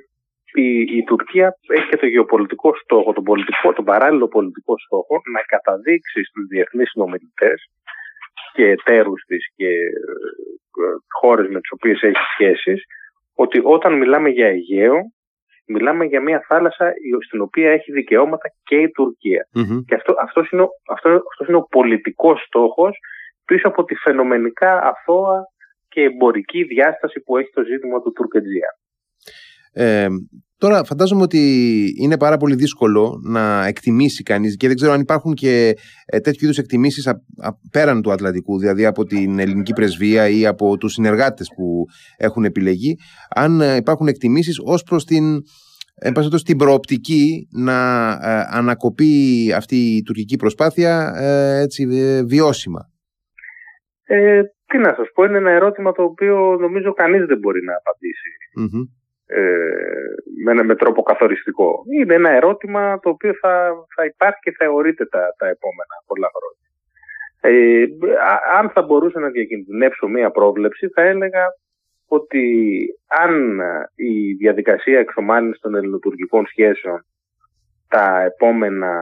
η, 0.53 0.97
η 0.97 1.03
Τουρκία 1.03 1.55
έχει 1.67 1.87
και 1.89 1.97
το 1.97 2.05
γεωπολιτικό 2.05 2.75
στόχο, 2.83 3.13
τον, 3.13 3.23
πολιτικό, 3.23 3.73
τον 3.73 3.85
παράλληλο 3.85 4.27
πολιτικό 4.27 4.73
στόχο 4.85 5.21
να 5.33 5.41
καταδείξει 5.41 6.23
στους 6.23 6.45
διεθνείς 6.49 6.89
συνομιλητές 6.89 7.59
και 8.53 8.65
εταίρους 8.69 9.21
της 9.27 9.43
και 9.55 9.67
ε, 9.67 10.93
χώρες 11.19 11.47
με 11.47 11.59
τις 11.59 11.71
οποίες 11.71 12.01
έχει 12.01 12.23
σχέσεις 12.33 12.83
ότι 13.35 13.61
όταν 13.63 13.97
μιλάμε 13.97 14.29
για 14.29 14.47
Αιγαίο 14.47 14.99
μιλάμε 15.67 16.05
για 16.05 16.21
μια 16.21 16.45
θάλασσα 16.47 16.93
στην 17.25 17.41
οποία 17.41 17.71
έχει 17.71 17.91
δικαιώματα 17.91 18.49
και 18.63 18.75
η 18.75 18.89
τουρκια 18.91 19.47
Και 19.87 19.95
αυτό, 19.95 20.15
αυτός, 20.21 20.49
είναι 20.49 20.61
ο, 20.61 20.69
αυτό, 20.89 21.09
αυτός 21.09 21.47
είναι 21.47 21.57
ο 21.57 21.67
πολιτικός 21.69 22.43
στόχος 22.45 22.97
πίσω 23.45 23.67
από 23.67 23.83
τη 23.83 23.95
φαινομενικά 23.95 24.81
αθώα 24.81 25.45
και 25.91 26.01
εμπορική 26.01 26.63
διάσταση 26.63 27.19
που 27.19 27.37
έχει 27.37 27.49
το 27.53 27.63
ζήτημα 27.63 28.01
του 28.01 28.11
Τουρκετζία. 28.11 28.69
Ε, 29.73 30.07
τώρα 30.57 30.83
φαντάζομαι 30.83 31.21
ότι 31.21 31.41
είναι 32.01 32.17
πάρα 32.17 32.37
πολύ 32.37 32.55
δύσκολο 32.55 33.19
να 33.23 33.65
εκτιμήσει 33.65 34.23
κανείς 34.23 34.57
και 34.57 34.67
δεν 34.67 34.75
ξέρω 34.75 34.91
αν 34.91 35.01
υπάρχουν 35.01 35.33
και 35.33 35.73
ε, 36.05 36.19
τέτοιου 36.19 36.45
είδους 36.45 36.57
εκτιμήσεις 36.57 37.07
α, 37.07 37.21
πέραν 37.71 38.01
του 38.01 38.11
Ατλαντικού, 38.11 38.59
δηλαδή 38.59 38.85
από 38.85 39.05
την 39.05 39.39
ελληνική 39.39 39.73
πρεσβεία 39.73 40.29
ή 40.29 40.45
από 40.45 40.77
τους 40.77 40.93
συνεργάτες 40.93 41.47
που 41.55 41.85
έχουν 42.17 42.43
επιλεγεί, 42.43 42.95
αν 43.35 43.61
ε, 43.61 43.75
υπάρχουν 43.75 44.07
εκτιμήσεις 44.07 44.59
ως 44.63 44.83
προς 44.83 45.05
την 45.05 45.41
την 46.43 46.57
προοπτική 46.57 47.47
να 47.51 48.09
ε, 48.11 48.45
ανακοπεί 48.49 49.13
αυτή 49.55 49.75
η 49.75 50.01
τουρκική 50.01 50.35
προσπάθεια 50.35 51.13
έτσι, 51.61 51.85
βιώσιμα. 52.25 52.89
Ε, 54.71 54.77
τι 54.77 54.77
να 54.77 54.93
σας 54.93 55.11
πω, 55.13 55.23
είναι 55.23 55.37
ένα 55.37 55.51
ερώτημα 55.51 55.91
το 55.91 56.03
οποίο 56.03 56.57
νομίζω 56.59 56.93
κανείς 56.93 57.25
δεν 57.25 57.37
μπορεί 57.37 57.63
να 57.63 57.73
απαντήσει 57.75 58.29
ε, 59.25 60.53
με, 60.53 60.63
με 60.63 60.75
τρόπο 60.75 61.01
καθοριστικό. 61.01 61.83
Είναι 61.93 62.13
ένα 62.13 62.29
ερώτημα 62.29 62.99
το 62.99 63.09
οποίο 63.09 63.33
θα, 63.41 63.73
θα 63.95 64.05
υπάρχει 64.05 64.39
και 64.41 64.51
θα 64.57 64.63
αιωρείται 64.65 65.05
τα, 65.05 65.35
τα 65.37 65.47
επόμενα 65.47 65.95
πολλά 66.05 66.29
χρόνια. 66.35 66.69
Ε, 67.43 67.85
αν 68.57 68.69
θα 68.69 68.81
μπορούσα 68.81 69.19
να 69.19 69.29
διακινδυνεύσω 69.29 70.07
μία 70.07 70.31
πρόβλεψη 70.31 70.87
θα 70.87 71.01
έλεγα 71.01 71.45
ότι 72.07 72.85
αν 73.07 73.59
η 73.95 74.33
διαδικασία 74.33 74.99
εξομάλυνσης 74.99 75.61
των 75.61 75.75
ελληνοτουρκικών 75.75 76.45
σχέσεων 76.45 77.05
τα 77.87 78.21
επόμενα 78.21 78.93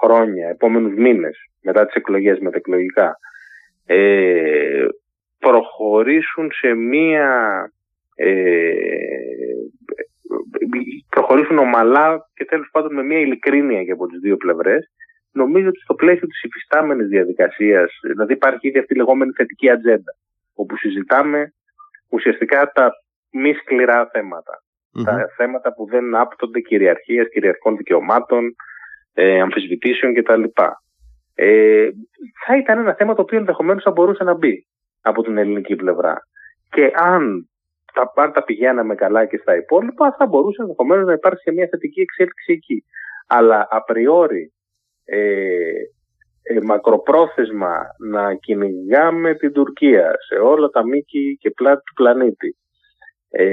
χρόνια, 0.00 0.48
επόμενους 0.48 0.94
μήνες 0.94 1.36
μετά 1.62 1.86
τις 1.86 1.94
εκλογές 1.94 2.38
μετεκλογικά 2.38 3.16
ε, 3.86 4.86
προχωρήσουν 5.38 6.50
σε 6.52 6.74
μία 6.74 7.28
ε, 8.14 8.72
προχωρήσουν 11.08 11.58
ομαλά 11.58 12.28
και 12.34 12.44
τέλος 12.44 12.68
πάντων 12.72 12.94
με 12.94 13.02
μια 13.02 13.18
ειλικρίνεια 13.18 13.84
και 13.84 13.92
από 13.92 14.06
τις 14.06 14.20
δύο 14.20 14.36
πλευρές. 14.36 14.90
Νομίζω 15.32 15.68
ότι 15.68 15.80
στο 15.80 15.94
πλαίσιο 15.94 16.26
της 16.26 16.42
υφιστάμενης 16.42 17.08
διαδικασίας 17.08 17.98
δηλαδή 18.02 18.32
υπάρχει 18.32 18.68
ήδη 18.68 18.78
αυτή 18.78 18.94
η 18.94 18.96
λεγόμενη 18.96 19.32
θετική 19.32 19.70
ατζέντα 19.70 20.12
όπου 20.54 20.76
συζητάμε 20.76 21.52
ουσιαστικά 22.08 22.72
τα 22.72 22.90
μη 23.30 23.52
σκληρά 23.52 24.10
τα 25.04 25.28
θέματα 25.36 25.74
που 25.74 25.86
δεν 25.86 26.14
άπτονται 26.14 26.60
κυριαρχίας, 26.60 27.28
κυριαρχικών 27.28 27.76
δικαιωμάτων 27.76 28.54
ε, 29.14 29.40
αμφισβητήσεων 29.40 30.14
κτλ. 30.14 30.42
Ε, 31.34 31.88
θα 32.46 32.56
ήταν 32.56 32.78
ένα 32.78 32.94
θέμα 32.94 33.14
το 33.14 33.22
οποίο 33.22 33.38
ενδεχομένως 33.38 33.82
θα 33.82 33.90
μπορούσε 33.90 34.24
να 34.24 34.34
μπει 34.34 34.66
από 35.00 35.22
την 35.22 35.38
ελληνική 35.38 35.76
πλευρά. 35.76 36.26
Και 36.70 36.90
αν 36.94 37.48
τα 37.92 38.10
πάντα 38.14 38.42
πηγαίναμε 38.42 38.94
καλά 38.94 39.24
και 39.24 39.36
στα 39.36 39.56
υπόλοιπα, 39.56 40.14
θα 40.18 40.26
μπορούσε 40.26 40.62
ενδεχομένως 40.62 41.06
να 41.06 41.12
υπάρξει 41.12 41.44
και 41.44 41.52
μια 41.52 41.68
θετική 41.70 42.00
εξέλιξη 42.00 42.52
εκεί. 42.52 42.84
Αλλά 43.26 43.66
απριόρι 43.70 44.52
ε, 45.04 45.18
ε, 46.42 46.58
μακροπρόθεσμα 46.62 47.76
να 47.98 48.34
κυνηγάμε 48.34 49.34
την 49.34 49.52
Τουρκία 49.52 50.14
σε 50.28 50.34
όλα 50.34 50.68
τα 50.68 50.84
μήκη 50.86 51.36
και 51.40 51.50
πλάτη 51.50 51.82
του 51.82 51.92
πλανήτη 51.94 52.56
ε, 53.30 53.50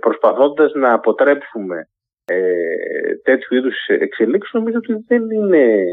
προσπαθώντας 0.00 0.72
να 0.72 0.92
αποτρέψουμε 0.92 1.88
ε, 2.24 3.16
τέτοιου 3.22 3.56
είδους 3.56 3.86
εξελίξεις 3.86 4.52
νομίζω 4.52 4.76
ότι 4.76 5.04
δεν 5.06 5.30
είναι 5.30 5.84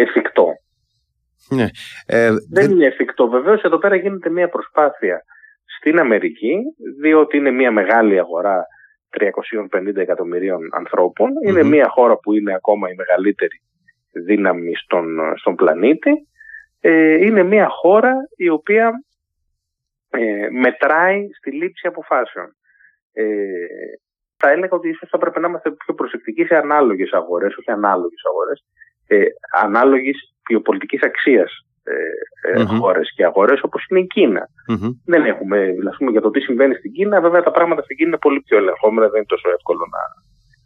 εφικτό. 0.00 0.48
Ναι. 1.48 1.66
Ε, 2.06 2.28
δεν, 2.28 2.38
δεν 2.50 2.70
είναι 2.70 2.86
εφικτό. 2.86 3.28
Βεβαίως 3.28 3.62
εδώ 3.62 3.78
πέρα 3.78 3.96
γίνεται 3.96 4.30
μια 4.30 4.48
προσπάθεια 4.48 5.24
στην 5.78 5.98
Αμερική, 5.98 6.56
διότι 7.00 7.36
είναι 7.36 7.50
μια 7.50 7.72
μεγάλη 7.72 8.18
αγορά 8.18 8.66
350 9.72 9.96
εκατομμυρίων 9.96 10.60
Είναι 11.46 11.62
μια 11.62 11.88
χώρα 11.88 12.16
που 12.18 12.32
είναι 12.32 12.54
ακόμα 12.54 12.90
η 12.90 12.94
μεγαλύτερη 12.94 13.62
δύναμη 14.12 14.74
στον, 14.74 15.06
στον 15.36 15.54
πλανήτη. 15.54 16.10
Ε, 16.80 17.26
είναι 17.26 17.42
μια 17.42 17.68
χώρα 17.68 18.14
η 18.36 18.48
οποία 18.48 18.92
ε, 20.10 20.48
μετράει 20.50 21.28
στη 21.38 21.52
λήψη 21.52 21.86
αποφάσεων. 21.86 22.56
Ε, 23.12 23.24
θα 24.36 24.50
έλεγα 24.50 24.76
ότι 24.76 24.88
ίσως 24.88 25.08
θα 25.08 25.18
πρέπει 25.18 25.40
να 25.40 25.48
είμαστε 25.48 25.70
πιο 25.70 25.94
προσεκτικοί 25.94 26.44
σε 26.44 26.56
ανάλογες 26.56 27.12
αγορές, 27.12 27.56
όχι 27.56 27.70
ανάλογες 27.70 28.22
αγορές, 28.30 28.64
ε, 29.08 29.24
ανάλογης 29.62 30.18
ποιοπολιτικής 30.42 31.02
αξίας 31.02 31.50
ε, 31.82 32.60
ε, 32.60 32.64
χώρες 32.64 33.12
και 33.14 33.24
αγορές 33.24 33.60
όπως 33.62 33.86
είναι 33.88 34.00
η 34.00 34.06
κινα 34.06 34.48
Δεν 35.04 35.24
έχουμε, 35.24 35.74
ας 35.90 35.96
πούμε, 35.96 36.10
για 36.10 36.20
το 36.20 36.30
τι 36.30 36.40
συμβαίνει 36.40 36.74
στην 36.74 36.92
Κίνα, 36.92 37.20
βέβαια 37.20 37.42
τα 37.42 37.50
πράγματα 37.50 37.82
στην 37.82 37.96
Κίνα 37.96 38.08
είναι 38.08 38.18
πολύ 38.18 38.40
πιο 38.40 38.56
ελεγχόμενα, 38.56 39.06
δεν 39.08 39.16
είναι 39.16 39.26
τόσο 39.34 39.50
εύκολο 39.50 39.78
να 39.78 40.00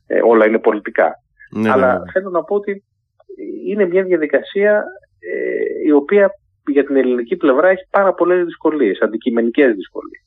ε, 0.06 0.20
όλα 0.24 0.46
είναι 0.46 0.58
πολιτικά. 0.58 1.14
Ναι, 1.50 1.70
Αλλά 1.70 1.92
ναι, 1.92 1.98
ναι. 1.98 2.10
θέλω 2.12 2.30
να 2.30 2.42
πω 2.44 2.54
ότι 2.54 2.84
είναι 3.66 3.86
μια 3.86 4.02
διαδικασία 4.02 4.84
ε, 5.18 5.86
η 5.86 5.92
οποία 5.92 6.30
για 6.66 6.84
την 6.84 6.96
ελληνική 6.96 7.36
πλευρά 7.36 7.68
έχει 7.68 7.86
πάρα 7.90 8.14
πολλές 8.14 8.44
δυσκολίες, 8.44 9.00
αντικειμενικές 9.00 9.74
δυσκολίες. 9.74 10.22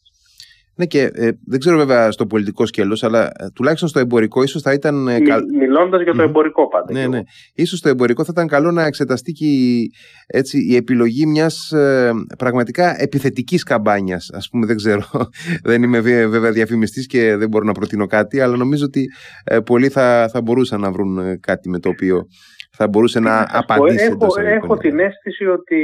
Ναι, 0.76 0.86
και 0.86 1.02
ε, 1.14 1.30
δεν 1.46 1.60
ξέρω 1.60 1.78
βέβαια 1.78 2.12
στο 2.12 2.26
πολιτικό 2.26 2.66
σκέλος, 2.66 3.04
αλλά 3.04 3.26
ε, 3.26 3.30
τουλάχιστον 3.54 3.90
στο 3.90 4.00
εμπορικό 4.00 4.44
ίσως 4.44 4.62
θα 4.62 4.74
ήταν. 4.74 5.08
Ε, 5.08 5.20
Μι, 5.20 5.58
Μιλώντας 5.58 6.02
για 6.02 6.14
το 6.14 6.22
εμπορικό 6.22 6.68
πάντα. 6.68 6.94
Ναι, 6.94 7.08
ναι. 7.08 7.20
Ίσως 7.54 7.80
στο 7.80 7.90
εμπορικό 7.90 8.24
θα 8.24 8.30
ήταν 8.32 8.48
καλό 8.48 8.72
να 8.72 8.86
εξεταστεί 8.86 9.32
και 9.32 9.46
η, 9.46 9.92
έτσι, 10.28 10.58
η 10.70 10.76
επιλογή 10.76 11.26
μιας 11.26 11.72
ε, 11.72 12.12
πραγματικά 12.38 13.02
επιθετικής 13.02 13.64
καμπάνιας. 13.64 14.30
Α 14.34 14.50
πούμε, 14.50 14.66
δεν 14.66 14.76
ξέρω. 14.76 15.04
δεν 15.70 15.84
είμαι 15.84 16.00
βέβαια 16.00 16.52
διαφημιστής 16.52 17.08
και 17.08 17.36
δεν 17.36 17.50
μπορώ 17.50 17.66
να 17.66 17.72
προτείνω 17.72 18.06
κάτι, 18.06 18.40
αλλά 18.40 18.58
νομίζω 18.58 18.86
ότι 18.86 19.06
ε, 19.44 19.60
πολλοί 19.60 19.90
θα, 19.90 20.30
θα 20.32 20.42
μπορούσαν 20.42 20.80
να 20.82 20.92
βρουν 20.92 21.40
κάτι 21.40 21.70
με 21.70 21.80
το 21.80 21.90
οποίο 21.90 22.28
θα 22.72 22.88
μπορούσε 22.88 23.20
να 23.20 23.46
απαντήσει. 23.52 24.06
Έχω, 24.06 24.40
έχω 24.42 24.78
την 24.78 25.00
αίσθηση 25.00 25.46
ότι 25.46 25.78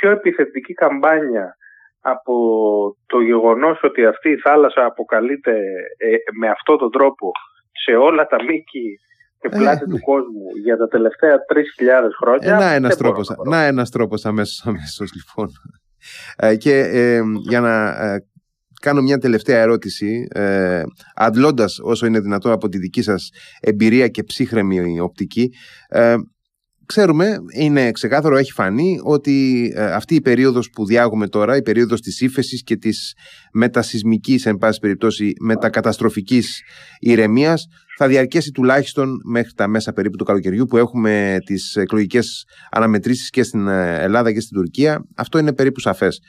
πιο 0.00 0.10
επιθετική 0.10 0.72
καμπάνια 0.72 1.56
από 2.00 2.34
το 3.06 3.20
γεγονός 3.20 3.80
ότι 3.82 4.06
αυτή 4.06 4.30
η 4.30 4.36
θάλασσα 4.36 4.84
αποκαλείται 4.84 5.52
ε, 5.96 6.16
με 6.40 6.48
αυτόν 6.48 6.78
τον 6.78 6.90
τρόπο 6.90 7.30
σε 7.84 7.90
όλα 7.96 8.26
τα 8.26 8.42
μήκη 8.42 8.98
και 9.40 9.48
ε, 9.52 9.58
πλάτη 9.58 9.84
του 9.84 9.90
ναι. 9.90 10.00
κόσμου 10.00 10.44
για 10.62 10.76
τα 10.76 10.88
τελευταία 10.88 11.36
3.000 11.36 11.36
χρόνια. 12.20 12.54
Ε, 12.54 12.58
να 12.58 12.72
ένας 12.72 12.96
τρόπος, 12.96 13.30
να 13.44 13.64
ένας 13.64 13.90
τρόπος 13.90 14.24
αμέσως, 14.24 14.66
αμέσως 14.66 15.10
λοιπόν. 15.14 15.48
και 16.58 16.84
για 17.48 17.60
να 17.60 17.94
κάνω 18.80 19.02
μια 19.02 19.18
τελευταία 19.18 19.60
ερώτηση, 19.60 20.26
ε, 20.34 20.82
αντλώντας 21.14 21.78
όσο 21.82 22.06
είναι 22.06 22.20
δυνατόν 22.20 22.52
από 22.52 22.68
τη 22.68 22.78
δική 22.78 23.02
σας 23.02 23.30
εμπειρία 23.60 24.08
και 24.08 24.22
ψύχρεμη 24.22 25.00
οπτική, 25.00 25.50
ξέρουμε, 26.92 27.36
είναι 27.54 27.90
ξεκάθαρο, 27.90 28.36
έχει 28.36 28.52
φανεί 28.52 28.98
ότι 29.04 29.36
ε, 29.76 29.92
αυτή 29.92 30.14
η 30.14 30.20
περίοδος 30.20 30.70
που 30.70 30.86
διάγουμε 30.86 31.28
τώρα, 31.28 31.56
η 31.56 31.62
περίοδος 31.62 32.00
της 32.00 32.20
ύφεσης 32.20 32.62
και 32.62 32.76
της 32.76 33.14
μετασυσμικής, 33.52 34.46
εν 34.46 34.56
πάση 34.56 34.80
περιπτώσει, 34.80 35.32
μετακαταστροφικής 35.40 36.62
ηρεμίας, 37.00 37.66
θα 37.96 38.06
διαρκέσει 38.06 38.50
τουλάχιστον 38.52 39.08
μέχρι 39.24 39.52
τα 39.52 39.68
μέσα 39.68 39.92
περίπου 39.92 40.16
του 40.16 40.24
καλοκαιριού 40.24 40.64
που 40.66 40.76
έχουμε 40.76 41.38
τις 41.44 41.76
εκλογικές 41.76 42.44
αναμετρήσεις 42.70 43.30
και 43.30 43.42
στην 43.42 43.68
ε, 43.68 44.02
Ελλάδα 44.02 44.32
και 44.32 44.40
στην 44.40 44.56
Τουρκία. 44.56 45.04
Αυτό 45.16 45.38
είναι 45.38 45.54
περίπου 45.54 45.80
σαφές. 45.80 46.20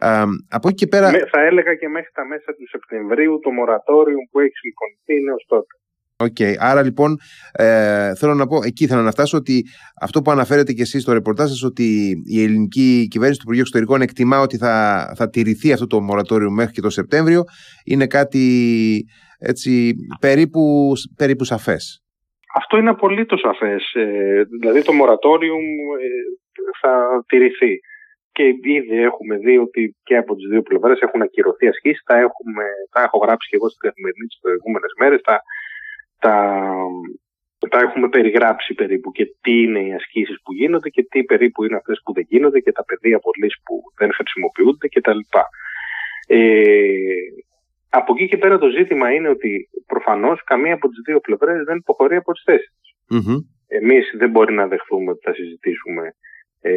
Ε, 0.00 0.22
από 0.48 0.68
εκεί 0.68 0.76
και 0.76 0.86
πέρα... 0.86 1.10
Θα 1.10 1.40
έλεγα 1.40 1.74
και 1.74 1.88
μέχρι 1.88 2.10
τα 2.12 2.24
μέσα 2.26 2.52
του 2.56 2.68
Σεπτεμβρίου 2.68 3.38
το 3.42 3.50
μορατόριο 3.50 4.18
που 4.30 4.40
έχει 4.40 4.56
συμφωνηθεί 4.62 5.14
είναι 5.20 5.32
ως 5.32 5.44
τότε. 5.48 5.74
Οκ. 6.16 6.36
Άρα 6.58 6.82
λοιπόν 6.82 7.16
ε, 7.52 8.14
θέλω 8.14 8.34
να 8.34 8.46
πω, 8.46 8.56
εκεί 8.64 8.86
θέλω 8.86 9.02
να 9.02 9.10
φτάσω 9.10 9.36
ότι 9.36 9.64
αυτό 10.00 10.22
που 10.22 10.30
αναφέρετε 10.30 10.72
και 10.72 10.82
εσείς 10.82 11.02
στο 11.02 11.12
ρεπορτάζ 11.12 11.48
σας 11.48 11.62
ότι 11.62 11.84
η 12.24 12.42
ελληνική 12.42 13.06
κυβέρνηση 13.10 13.38
του 13.38 13.44
Υπουργείου 13.44 13.64
Εξωτερικών 13.66 14.00
εκτιμά 14.00 14.40
ότι 14.40 14.56
θα, 14.56 14.74
θα 15.16 15.30
τηρηθεί 15.30 15.72
αυτό 15.72 15.86
το 15.86 16.00
μορατόριο 16.00 16.50
μέχρι 16.50 16.72
και 16.72 16.80
το 16.80 16.90
Σεπτέμβριο 16.90 17.42
είναι 17.84 18.06
κάτι 18.06 18.46
έτσι 19.38 19.94
περίπου, 20.20 20.92
περίπου 21.16 21.44
σαφές. 21.44 22.02
Αυτό 22.54 22.76
είναι 22.76 22.90
απολύτως 22.90 23.40
σαφές. 23.40 23.92
Ε, 23.94 24.42
δηλαδή 24.60 24.82
το 24.82 24.92
μορατόριο 24.92 25.54
ε, 25.54 26.08
θα 26.80 27.24
τηρηθεί. 27.26 27.78
Και 28.32 28.44
ήδη 28.78 28.96
έχουμε 29.10 29.36
δει 29.36 29.58
ότι 29.58 29.96
και 30.02 30.16
από 30.16 30.34
τις 30.34 30.48
δύο 30.50 30.62
πλευρές 30.62 31.00
έχουν 31.00 31.22
ακυρωθεί 31.22 31.66
ασχήσεις. 31.68 32.02
Τα, 32.04 32.16
έχουμε, 32.16 32.64
τα 32.90 33.00
έχω 33.02 33.18
γράψει 33.18 33.48
και 33.48 33.56
εγώ 33.56 33.68
στην 33.68 33.88
καθημερινή 33.88 34.26
τις 34.26 34.38
προηγούμενες 34.42 34.92
μέρες. 35.00 35.20
Τα, 35.20 35.36
τα, 36.24 36.36
τα 37.70 37.78
έχουμε 37.78 38.08
περιγράψει 38.08 38.74
περίπου 38.74 39.10
και 39.10 39.24
τι 39.40 39.52
είναι 39.62 39.80
οι 39.86 39.92
ασκήσεις 39.92 40.36
που 40.42 40.52
γίνονται 40.52 40.88
και 40.88 41.06
τι 41.10 41.24
περίπου 41.24 41.64
είναι 41.64 41.76
αυτές 41.76 42.00
που 42.04 42.12
δεν 42.12 42.26
γίνονται 42.28 42.60
και 42.60 42.72
τα 42.72 42.84
πεδία 42.84 43.16
απολύς 43.16 43.54
που 43.64 43.74
δεν 43.98 44.10
χρησιμοποιούνται 44.12 44.88
κτλ. 44.88 45.20
Ε, 46.26 46.38
από 47.88 48.12
εκεί 48.14 48.28
και 48.28 48.36
πέρα 48.36 48.58
το 48.58 48.68
ζήτημα 48.68 49.12
είναι 49.12 49.28
ότι 49.28 49.68
προφανώς 49.86 50.44
καμία 50.44 50.74
από 50.74 50.88
τις 50.88 51.00
δύο 51.06 51.20
πλευρές 51.20 51.64
δεν 51.64 51.76
υποχωρεί 51.76 52.16
από 52.16 52.32
τις 52.32 52.42
θέσεις 52.44 52.74
mm 53.14 53.38
Εμείς 53.68 54.04
δεν 54.18 54.30
μπορεί 54.30 54.54
να 54.54 54.66
δεχθούμε 54.66 55.10
ότι 55.10 55.20
θα 55.22 55.34
συζητήσουμε 55.34 56.14
ε, 56.60 56.72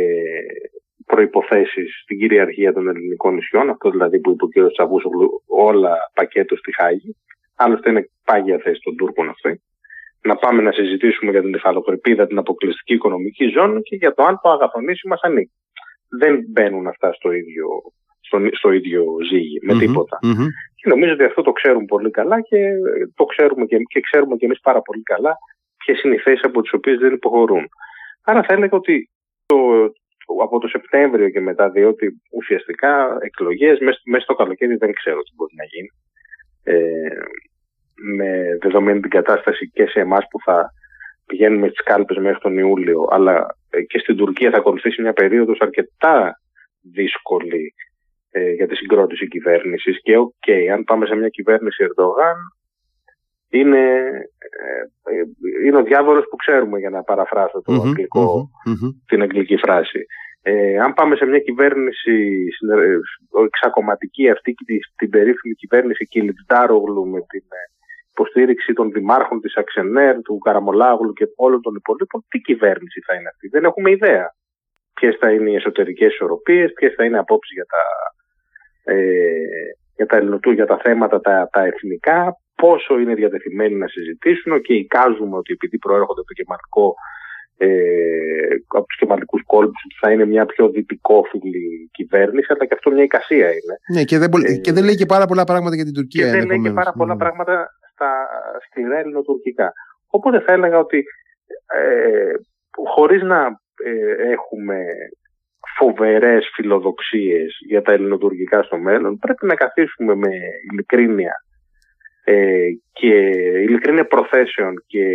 προϋποθέσεις 1.06 2.02
στην 2.04 2.20
κυριαρχία 2.20 2.74
των 2.74 2.88
ελληνικών 2.88 3.34
νησιών, 3.34 3.70
αυτό 3.70 3.90
δηλαδή 3.90 4.20
που 4.20 4.32
είπε 4.32 4.44
ο 4.44 4.48
κ. 4.48 4.72
Τσαβούσογλου, 4.72 5.44
όλα 5.48 5.96
πακέτο 6.14 6.56
στη 6.56 6.72
Χάγη. 6.74 7.16
Άλλωστε 7.58 7.90
είναι 7.90 8.10
πάγια 8.26 8.58
θέση 8.64 8.80
των 8.84 8.96
Τούρκων 8.96 9.30
αυτή. 9.30 9.62
Να 10.22 10.36
πάμε 10.36 10.62
να 10.62 10.72
συζητήσουμε 10.72 11.32
για 11.32 11.42
την 11.42 11.52
τεφαλοκρηπίδα, 11.52 12.28
την 12.28 12.38
αποκλειστική 12.38 12.94
οικονομική 12.94 13.48
ζώνη 13.48 13.82
και 13.82 13.96
για 13.96 14.14
το 14.14 14.24
αν 14.24 14.40
το 14.42 14.50
αγαθονήσι 14.50 15.08
μα 15.08 15.18
ανήκει. 15.22 15.56
Δεν 16.20 16.44
μπαίνουν 16.50 16.88
αυτά 16.88 17.14
στο 17.14 17.32
ίδιο, 17.32 17.68
στο, 18.20 18.40
στο 18.52 18.72
ίδιο 18.72 19.04
ζύγι 19.30 19.60
με 19.62 19.78
τιποτα 19.78 20.20
Και 20.76 20.90
νομίζω 20.90 21.14
ότι 21.14 21.24
αυτό 21.24 21.42
το 21.42 21.52
ξέρουν 21.52 21.86
πολύ 21.86 22.12
καλά 22.12 22.42
και 22.42 22.58
το 23.16 23.24
ξέρουμε 23.26 23.66
και, 23.66 23.78
και 23.78 24.00
ξέρουμε 24.00 24.36
και 24.36 24.46
εμείς 24.46 24.60
πάρα 24.60 24.82
πολύ 24.82 25.04
καλά 25.04 25.38
ποιες 25.78 26.02
είναι 26.04 26.16
οι 26.16 26.18
θέσεις 26.20 26.44
από 26.44 26.62
τις 26.62 26.74
οποίες 26.74 26.98
δεν 26.98 27.14
υποχωρούν. 27.14 27.68
Άρα 28.24 28.44
θα 28.44 28.54
έλεγα 28.54 28.78
ότι 28.78 29.10
το, 29.46 29.58
από 30.42 30.60
το 30.60 30.68
Σεπτέμβριο 30.68 31.30
και 31.30 31.40
μετά, 31.40 31.70
διότι 31.70 32.22
ουσιαστικά 32.32 33.18
εκλογές 33.22 33.80
μέσα 34.06 34.24
στο 34.24 34.34
καλοκαίρι 34.34 34.76
δεν 34.76 34.94
ξέρω 34.94 35.22
τι 35.22 35.32
μπορεί 35.36 35.54
να 35.56 35.64
γίνει 35.64 35.90
ε, 35.90 36.07
με 38.16 38.58
δεδομένη 38.62 39.00
την 39.00 39.10
κατάσταση 39.10 39.70
και 39.74 39.86
σε 39.86 40.00
εμάς 40.00 40.26
που 40.30 40.40
θα 40.46 40.72
πηγαίνουμε 41.26 41.68
στις 41.68 41.84
κάλπες 41.84 42.18
μέχρι 42.18 42.40
τον 42.40 42.58
Ιούλιο 42.58 43.08
αλλά 43.10 43.46
ε, 43.70 43.82
και 43.82 44.00
στην 44.00 44.16
Τουρκία 44.18 44.52
θα 44.52 44.58
ακολουθήσει 44.58 45.02
μια 45.02 45.14
περίοδος 45.14 45.60
αρκετά 45.60 46.40
δύσκολη 46.94 47.74
ε, 48.32 48.52
για 48.52 48.68
τη 48.68 48.76
συγκρότηση 48.76 49.28
κυβέρνησης 49.28 50.02
και 50.02 50.18
OK, 50.18 50.34
okay, 50.48 50.68
αν 50.74 50.84
πάμε 50.84 51.06
σε 51.06 51.16
μια 51.16 51.30
κυβέρνηση 51.30 51.84
Ερντογάν 51.84 52.36
είναι, 53.50 53.84
ε, 54.38 55.14
ε, 55.14 55.66
είναι 55.66 55.78
ο 55.78 55.84
διάβολος 55.84 56.26
που 56.30 56.36
ξέρουμε 56.36 56.80
για 56.80 56.90
να 56.90 57.04
παραφράσω 57.04 57.62
το 57.62 57.74
αγγλικο 57.74 58.50
την 59.06 59.22
αγγλική 59.22 59.58
φράση. 59.58 60.06
Ε, 60.50 60.80
αν 60.80 60.94
πάμε 60.94 61.16
σε 61.16 61.26
μια 61.26 61.40
κυβέρνηση 61.40 62.48
εξακομματική 63.46 64.30
αυτή 64.30 64.54
την, 64.54 64.80
την 64.96 65.10
περίφημη 65.10 65.54
κυβέρνηση 65.54 66.06
Κιλιτσντάρογλου 66.06 67.08
με 67.08 67.20
την 67.20 67.46
ε, 67.60 67.64
υποστήριξη 68.12 68.74
των 68.74 68.92
δημάρχων 68.92 69.42
της 69.42 69.56
Αξενέρ, 69.56 70.22
του 70.22 70.38
Καραμολάγλου 70.38 71.14
και 71.14 71.26
όλων 71.36 71.62
των 71.62 71.76
υπολείπων, 71.76 72.26
τι 72.28 72.40
κυβέρνηση 72.40 73.00
θα 73.06 73.14
είναι 73.16 73.30
αυτή; 73.34 73.48
Δεν 73.48 73.64
έχουμε 73.64 73.92
ιδέα 73.92 74.36
ποιες 74.94 75.16
θα 75.20 75.32
είναι 75.32 75.50
οι 75.50 75.56
εσωτερικές 75.56 76.12
ισορροπίες, 76.14 76.74
ποιες 76.74 76.94
θα 76.94 77.04
είναι 77.04 77.18
απόψεις 77.18 77.54
για 77.54 77.66
τα, 77.74 77.84
ε, 78.94 78.96
για 79.96 80.06
τα, 80.06 80.18
για 80.54 80.66
τα 80.66 80.78
θέματα 80.78 81.22
τα, 81.22 81.50
τα 81.52 81.66
εθνικά, 81.66 82.38
πόσο 82.56 83.00
είναι 83.00 83.14
διατεθειμένοι 83.14 83.76
να 83.76 83.88
συζητήσουν 83.88 84.62
και 84.62 84.74
εικάζουμε 84.74 85.38
ότι 85.38 85.54
επειδή 85.54 85.78
προέρχονται 85.78 86.20
από 86.20 86.30
το 86.30 86.38
γερμανικό 86.40 86.96
ε, 87.58 87.68
από 88.68 88.86
τους 88.86 88.98
κεμαλικού 88.98 89.40
κόλπους 89.46 89.82
ότι 89.86 89.96
θα 90.00 90.12
είναι 90.12 90.26
μια 90.26 90.46
πιο 90.46 90.70
δυτικόφιλη 90.70 91.90
κυβέρνηση, 91.92 92.48
αλλά 92.50 92.66
και 92.66 92.74
αυτό 92.74 92.92
μια 92.92 93.04
εικασία 93.04 93.48
είναι. 93.48 93.76
Ναι, 93.94 94.04
και 94.04 94.18
δεν, 94.18 94.30
ε, 94.46 94.56
και 94.56 94.72
δεν 94.72 94.84
λέει 94.84 94.96
και 94.96 95.06
πάρα 95.06 95.26
πολλά 95.26 95.44
πράγματα 95.44 95.76
για 95.76 95.84
την 95.84 95.94
Τουρκία. 95.94 96.26
Και 96.26 96.32
δεν 96.32 96.46
λέει 96.46 96.62
και 96.62 96.72
πάρα 96.72 96.92
πολλά 96.92 97.14
ναι. 97.14 97.20
πράγματα 97.20 97.68
στα 97.92 98.12
σκληρά 98.66 98.98
ελληνοτουρκικά. 98.98 99.74
Οπότε 100.08 100.40
θα 100.40 100.54
έλεγα 100.54 100.78
ότι 100.78 101.04
ε, 101.76 102.34
χωρίς 102.96 103.22
να 103.22 103.60
ε, 103.84 104.32
έχουμε 104.32 104.78
φοβερές 105.78 106.52
φιλοδοξίες 106.54 107.58
για 107.68 107.82
τα 107.82 107.92
ελληνοτουρκικά 107.92 108.64
στο 108.64 108.78
μέλλον, 108.78 109.18
πρέπει 109.18 109.46
να 109.46 109.56
καθίσουμε 109.56 110.16
με 110.16 110.30
ειλικρίνεια 110.72 111.34
ε, 112.24 112.68
και 112.92 113.16
ειλικρίνεια 113.68 114.08
προθέσεων 114.08 114.84
και 114.88 115.06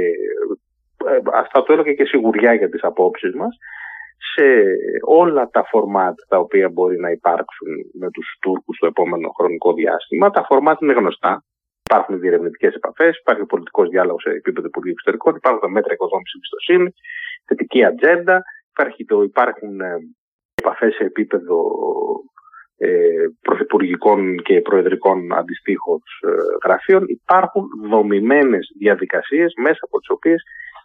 ε, 1.09 1.21
αυτά 1.35 1.63
το 1.63 1.73
έλεγα 1.73 1.93
και 1.93 2.05
σιγουριά 2.05 2.55
για 2.55 2.69
τις 2.69 2.83
απόψεις 2.83 3.35
μας, 3.35 3.57
σε 4.35 4.47
όλα 5.07 5.49
τα 5.51 5.65
φορμάτ 5.71 6.19
τα 6.29 6.39
οποία 6.39 6.69
μπορεί 6.69 6.99
να 7.01 7.11
υπάρξουν 7.11 7.69
με 8.01 8.11
τους 8.11 8.37
Τούρκους 8.41 8.77
στο 8.77 8.87
επόμενο 8.87 9.29
χρονικό 9.29 9.73
διάστημα. 9.73 10.31
Τα 10.31 10.45
φορμάτ 10.45 10.81
είναι 10.81 10.93
γνωστά. 10.93 11.45
Υπάρχουν 11.85 12.21
διερευνητικές 12.21 12.75
επαφές, 12.75 13.19
υπάρχει 13.19 13.45
πολιτικός 13.45 13.89
διάλογος 13.89 14.23
σε 14.23 14.31
επίπεδο 14.31 14.67
Υπουργείου 14.67 14.93
Εξωτερικών, 14.93 15.35
υπάρχουν 15.37 15.61
τα 15.61 15.71
μέτρα 15.71 15.93
οικοδόμησης 15.93 16.35
εμπιστοσύνη, 16.35 16.89
θετική 17.47 17.85
ατζέντα, 17.85 18.43
υπάρχει 18.71 19.05
το, 19.05 19.23
υπάρχουν 19.23 19.81
ε, 19.81 19.99
επαφές 20.55 20.95
σε 20.95 21.05
επίπεδο 21.05 21.57
ε, 22.77 23.27
πρωθυπουργικών 23.41 24.37
και 24.37 24.61
προεδρικών 24.61 25.33
αντιστοίχων 25.33 25.99
ε, 26.21 26.29
γραφείων. 26.65 27.05
Υπάρχουν 27.07 27.65
δομημένες 27.91 28.73
διαδικασίες 28.79 29.53
μέσα 29.57 29.79
από 29.81 29.99
τις 29.99 30.11
οποίες 30.11 30.43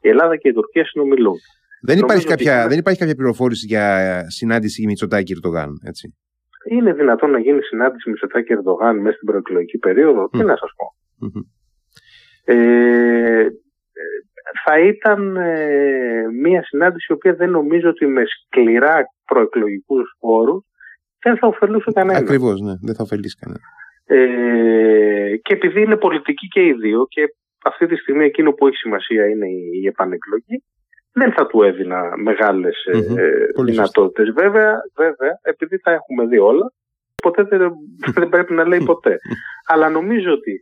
η 0.08 0.10
Ελλάδα 0.10 0.36
και 0.38 0.50
η 0.50 0.54
Τουρκία 0.54 0.86
συνομιλούν. 0.86 1.38
Δεν 1.82 1.98
υπάρχει, 1.98 2.26
κάποια, 2.26 2.68
δεν 2.68 2.78
υπάρχει 2.78 3.00
κάποια 3.00 3.16
πληροφόρηση 3.16 3.66
για 3.66 3.86
συνάντηση 4.30 4.86
Μητσοτάκη 4.86 5.34
Ερντογάν, 5.34 5.70
έτσι. 5.84 6.16
Είναι 6.70 6.94
δυνατόν 6.94 7.32
να 7.32 7.40
γίνει 7.40 7.62
συνάντηση 7.62 8.10
Μητσοτάκη 8.10 8.54
Ερντογάν 8.54 8.98
μέσα 8.98 9.16
στην 9.16 9.28
προεκλογική 9.28 9.78
περίοδο, 9.78 10.24
mm. 10.24 10.32
τι 10.32 10.44
να 10.44 10.56
σας 10.56 10.72
πω. 10.76 10.86
Mm-hmm. 11.26 11.46
Ε, 12.54 13.48
θα 14.66 14.80
ήταν 14.80 15.36
ε, 15.36 16.26
μια 16.42 16.64
συνάντηση 16.64 17.06
η 17.10 17.14
οποία 17.14 17.34
δεν 17.34 17.50
νομίζω 17.50 17.90
ότι 17.90 18.06
με 18.06 18.24
σκληρά 18.26 19.06
προεκλογικούς 19.26 20.16
όρους 20.20 20.64
δεν 21.24 21.38
θα 21.38 21.48
ωφελούσε 21.48 21.92
κανένα. 21.94 22.18
Ακριβώς, 22.18 22.62
ναι, 22.62 22.74
δεν 22.82 22.96
θα 22.96 23.04
ωφελήσει 23.04 23.38
κανένα. 23.40 23.62
Ε, 24.06 25.38
και 25.38 25.54
επειδή 25.54 25.82
είναι 25.82 25.98
πολιτική 25.98 26.48
και 26.48 26.62
οι 26.66 26.74
δύο 26.74 27.06
και 27.10 27.22
αυτή 27.64 27.88
τη 27.88 27.96
στιγμή 27.96 28.26
εκείνο 28.26 28.52
που 28.52 28.68
έχει 28.68 28.76
σημασία 28.76 29.28
είναι 29.28 29.48
η, 29.48 29.70
η 29.84 29.88
επανεκλογή, 29.88 30.64
δεν 31.12 31.34
θα 31.34 31.48
του 31.48 31.64
έδινα 31.64 32.14
μεγάλες 32.18 32.76
mm-hmm. 32.94 33.18
ε, 33.18 33.64
δυνατότητες. 33.64 34.34
Βέβαια, 34.34 34.82
βέβαια, 34.96 35.40
επειδή 35.42 35.80
τα 35.80 35.92
έχουμε 35.92 36.26
δει 36.26 36.38
όλα, 36.38 36.74
ποτέ 37.22 37.44
δεν, 37.44 37.72
δεν 38.14 38.30
πρέπει 38.30 38.54
να 38.54 38.68
λέει 38.68 38.84
ποτέ. 38.84 39.16
Αλλά 39.72 39.90
νομίζω 39.90 40.32
ότι 40.32 40.62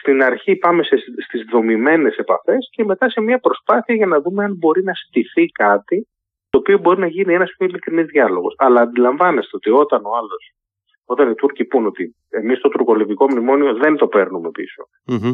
στην 0.00 0.22
αρχή 0.22 0.56
πάμε 0.56 0.82
σε, 0.82 0.96
στις 1.26 1.44
δομημένες 1.50 2.16
επαφές 2.16 2.68
και 2.70 2.84
μετά 2.84 3.10
σε 3.10 3.20
μια 3.20 3.38
προσπάθεια 3.38 3.94
για 3.94 4.06
να 4.06 4.20
δούμε 4.20 4.44
αν 4.44 4.54
μπορεί 4.56 4.82
να 4.82 4.92
στηθεί 4.94 5.46
κάτι 5.46 6.08
το 6.50 6.58
οποίο 6.58 6.78
μπορεί 6.78 7.00
να 7.00 7.06
γίνει 7.06 7.34
ένας 7.34 7.54
πιο 7.56 7.66
ειλικρινής 7.66 8.06
διάλογος. 8.06 8.54
Αλλά 8.58 8.80
αντιλαμβάνεστε 8.80 9.56
ότι 9.56 9.70
όταν 9.70 10.04
ο 10.04 10.16
άλλος, 10.16 10.54
όταν 11.04 11.30
οι 11.30 11.34
Τούρκοι 11.34 11.64
πούν 11.64 11.86
ότι 11.86 12.16
εμείς 12.28 12.60
το 12.60 12.68
τουρκολιβικό 12.68 13.30
μνημόνιο 13.30 13.74
δεν 13.74 13.96
το 13.96 14.06
παίρνουμε 14.06 14.50
Ε, 15.04 15.32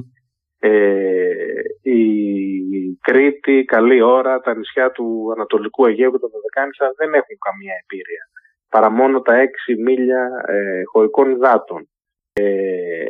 η 1.83 2.00
Κρήτη, 3.00 3.64
καλή 3.64 4.03
ώρα, 4.03 4.40
τα 4.40 4.57
νησιά 4.57 4.90
του 4.90 5.33
Ανατολικού 5.37 5.87
Αιγαίου 5.87 6.11
και 6.12 6.18
τα 6.18 6.29
Δωδεκάνησα 6.29 6.92
δεν 6.96 7.14
έχουν 7.14 7.37
καμία 7.46 7.74
εμπειρία. 7.83 8.24
Παρά 8.68 8.90
μόνο 8.90 9.20
τα 9.20 9.35
έξι 9.35 9.74
μίλια 9.74 10.31
ε, 10.46 10.83
χωρικών 10.92 11.31
υδάτων. 11.31 11.88
Ε, 12.33 13.05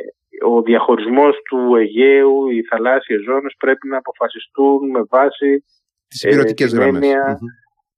ο 0.45 0.61
διαχωρισμός 0.61 1.35
του 1.49 1.75
Αιγαίου, 1.75 2.49
οι 2.49 2.63
θαλάσσιες 2.63 3.21
ζώνες 3.23 3.55
πρέπει 3.57 3.87
να 3.87 3.97
αποφασιστούν 3.97 4.89
με 4.89 5.01
βάση 5.09 5.63
τις 6.07 6.23
υπηρετικές 6.23 6.73
ε, 6.73 6.75
γραμμές. 6.75 7.03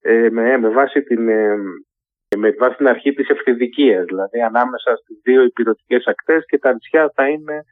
Ε, 0.02 0.30
με, 0.30 0.58
με, 0.58 0.70
βάση 0.70 1.02
την, 1.02 1.30
ε, 1.30 1.56
με 2.38 2.52
βάση 2.60 2.76
την 2.76 2.88
αρχή 2.88 3.14
της 3.14 3.30
ευθυδικίας, 3.30 4.06
δηλαδή 4.06 4.42
ανάμεσα 4.42 4.96
στις 4.96 5.20
δύο 5.24 5.44
υπηρετικές 5.44 6.06
ακτές 6.06 6.46
και 6.46 6.58
τα 6.58 6.74
νησιά 6.74 7.12
θα 7.16 7.30
είναι 7.30 7.64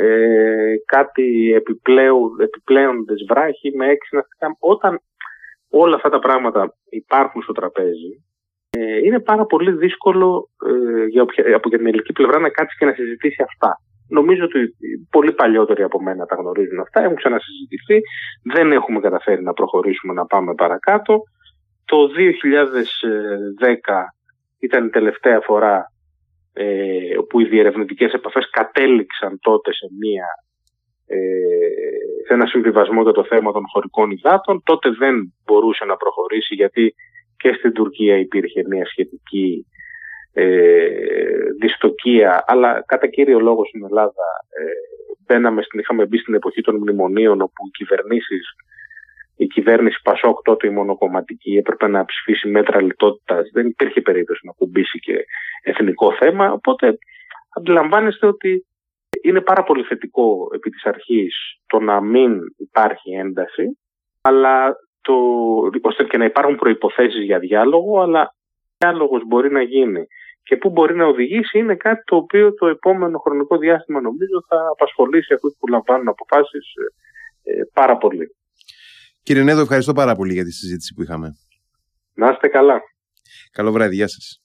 ε, 0.00 0.74
κάτι 0.86 1.52
επιπλέον, 1.54 2.40
επιπλέοντες 2.40 3.24
βράχοι 3.28 3.76
με 3.76 3.86
έξι 3.86 4.14
ναυτικά. 4.16 4.56
Όταν 4.58 5.00
όλα 5.70 5.94
αυτά 5.94 6.08
τα 6.08 6.18
πράγματα 6.18 6.74
υπάρχουν 6.90 7.42
στο 7.42 7.52
τραπέζι, 7.52 8.24
ε, 8.70 8.98
είναι 9.04 9.20
πάρα 9.20 9.44
πολύ 9.46 9.72
δύσκολο 9.72 10.48
ε, 10.66 11.04
για 11.06 11.26
από 11.54 11.68
την 11.68 11.86
ελληνική 11.86 12.12
πλευρά 12.12 12.38
να 12.38 12.48
κάτσει 12.48 12.76
και 12.78 12.84
να 12.84 12.92
συζητήσει 12.92 13.42
αυτά. 13.42 13.80
Νομίζω 14.08 14.44
ότι 14.44 14.58
πολύ 15.10 15.32
παλιότεροι 15.32 15.82
από 15.82 16.02
μένα 16.02 16.26
τα 16.26 16.36
γνωρίζουν 16.36 16.80
αυτά, 16.80 17.02
έχουν 17.02 17.16
ξανασυζητηθεί, 17.16 18.00
δεν 18.52 18.72
έχουμε 18.72 19.00
καταφέρει 19.00 19.42
να 19.42 19.52
προχωρήσουμε 19.52 20.12
να 20.12 20.26
πάμε 20.26 20.54
παρακάτω. 20.54 21.22
Το 21.84 21.96
2010 22.06 24.04
ήταν 24.58 24.86
η 24.86 24.90
τελευταία 24.90 25.40
φορά 25.40 25.92
ε, 26.60 27.18
όπου 27.18 27.40
οι 27.40 27.44
διερευνητικές 27.44 28.12
επαφές 28.12 28.50
κατέληξαν 28.50 29.38
τότε 29.40 29.72
σε, 29.72 29.86
μια, 30.00 30.26
ε, 31.06 31.18
σε 32.26 32.34
ένα 32.34 32.46
συμβιβασμό 32.46 33.02
για 33.02 33.12
το 33.12 33.24
θέμα 33.24 33.52
των 33.52 33.62
χωρικών 33.72 34.10
υδάτων. 34.10 34.62
Τότε 34.64 34.90
δεν 34.90 35.34
μπορούσε 35.44 35.84
να 35.84 35.96
προχωρήσει 35.96 36.54
γιατί 36.54 36.94
και 37.36 37.52
στην 37.58 37.72
Τουρκία 37.72 38.18
υπήρχε 38.18 38.64
μια 38.68 38.86
σχετική 38.86 39.66
ε, 40.32 40.88
δυστοκία, 41.60 42.44
αλλά 42.46 42.84
κατά 42.86 43.06
κύριο 43.06 43.40
λόγο 43.40 43.64
στην 43.64 43.84
Ελλάδα 43.84 44.26
ε, 44.58 44.62
μπαίναμε, 45.26 45.62
στην, 45.62 45.78
είχαμε 45.78 46.06
μπει 46.06 46.18
στην 46.18 46.34
εποχή 46.34 46.60
των 46.60 46.76
μνημονίων 46.76 47.40
όπου 47.40 47.66
οι 47.66 47.70
κυβερνήσεις 47.70 48.44
η 49.38 49.46
κυβέρνηση 49.46 50.00
Πασόκ 50.02 50.42
τότε 50.42 50.66
η 50.66 50.70
μονοκομματική 50.70 51.56
έπρεπε 51.56 51.88
να 51.88 52.04
ψηφίσει 52.04 52.48
μέτρα 52.48 52.82
λιτότητας. 52.82 53.50
Δεν 53.52 53.66
υπήρχε 53.66 54.00
περίπτωση 54.00 54.46
να 54.46 54.52
κουμπίσει 54.52 54.98
και 54.98 55.24
εθνικό 55.62 56.12
θέμα. 56.12 56.52
Οπότε 56.52 56.98
αντιλαμβάνεστε 57.56 58.26
ότι 58.26 58.66
είναι 59.22 59.40
πάρα 59.40 59.62
πολύ 59.62 59.82
θετικό 59.82 60.48
επί 60.54 60.70
της 60.70 60.84
αρχής 60.84 61.34
το 61.66 61.80
να 61.80 62.00
μην 62.00 62.40
υπάρχει 62.56 63.10
ένταση, 63.10 63.78
αλλά 64.20 64.76
το, 65.00 65.14
ώστε 65.80 66.04
και 66.04 66.18
να 66.18 66.24
υπάρχουν 66.24 66.56
προϋποθέσεις 66.56 67.24
για 67.24 67.38
διάλογο, 67.38 68.00
αλλά 68.00 68.34
διάλογος 68.78 69.22
μπορεί 69.26 69.50
να 69.50 69.62
γίνει 69.62 70.06
και 70.42 70.56
πού 70.56 70.70
μπορεί 70.70 70.94
να 70.96 71.06
οδηγήσει 71.06 71.58
είναι 71.58 71.74
κάτι 71.76 72.02
το 72.04 72.16
οποίο 72.16 72.54
το 72.54 72.66
επόμενο 72.66 73.18
χρονικό 73.18 73.58
διάστημα 73.58 74.00
νομίζω 74.00 74.44
θα 74.48 74.68
απασχολήσει 74.72 75.34
αυτούς 75.34 75.56
που 75.58 75.66
λαμβάνουν 75.66 76.08
αποφάσεις 76.08 76.66
ε, 76.74 77.52
ε, 77.52 77.62
πάρα 77.72 77.96
πολύ. 77.96 78.36
Κύριε 79.28 79.42
Νέδο, 79.42 79.60
ευχαριστώ 79.60 79.92
πάρα 79.92 80.14
πολύ 80.14 80.32
για 80.32 80.44
τη 80.44 80.52
συζήτηση 80.52 80.94
που 80.94 81.02
είχαμε. 81.02 81.36
Να 82.14 82.30
είστε 82.30 82.48
καλά. 82.48 82.80
Καλό 83.50 83.72
βράδυ, 83.72 83.94
γεια 83.94 84.08
σας. 84.08 84.36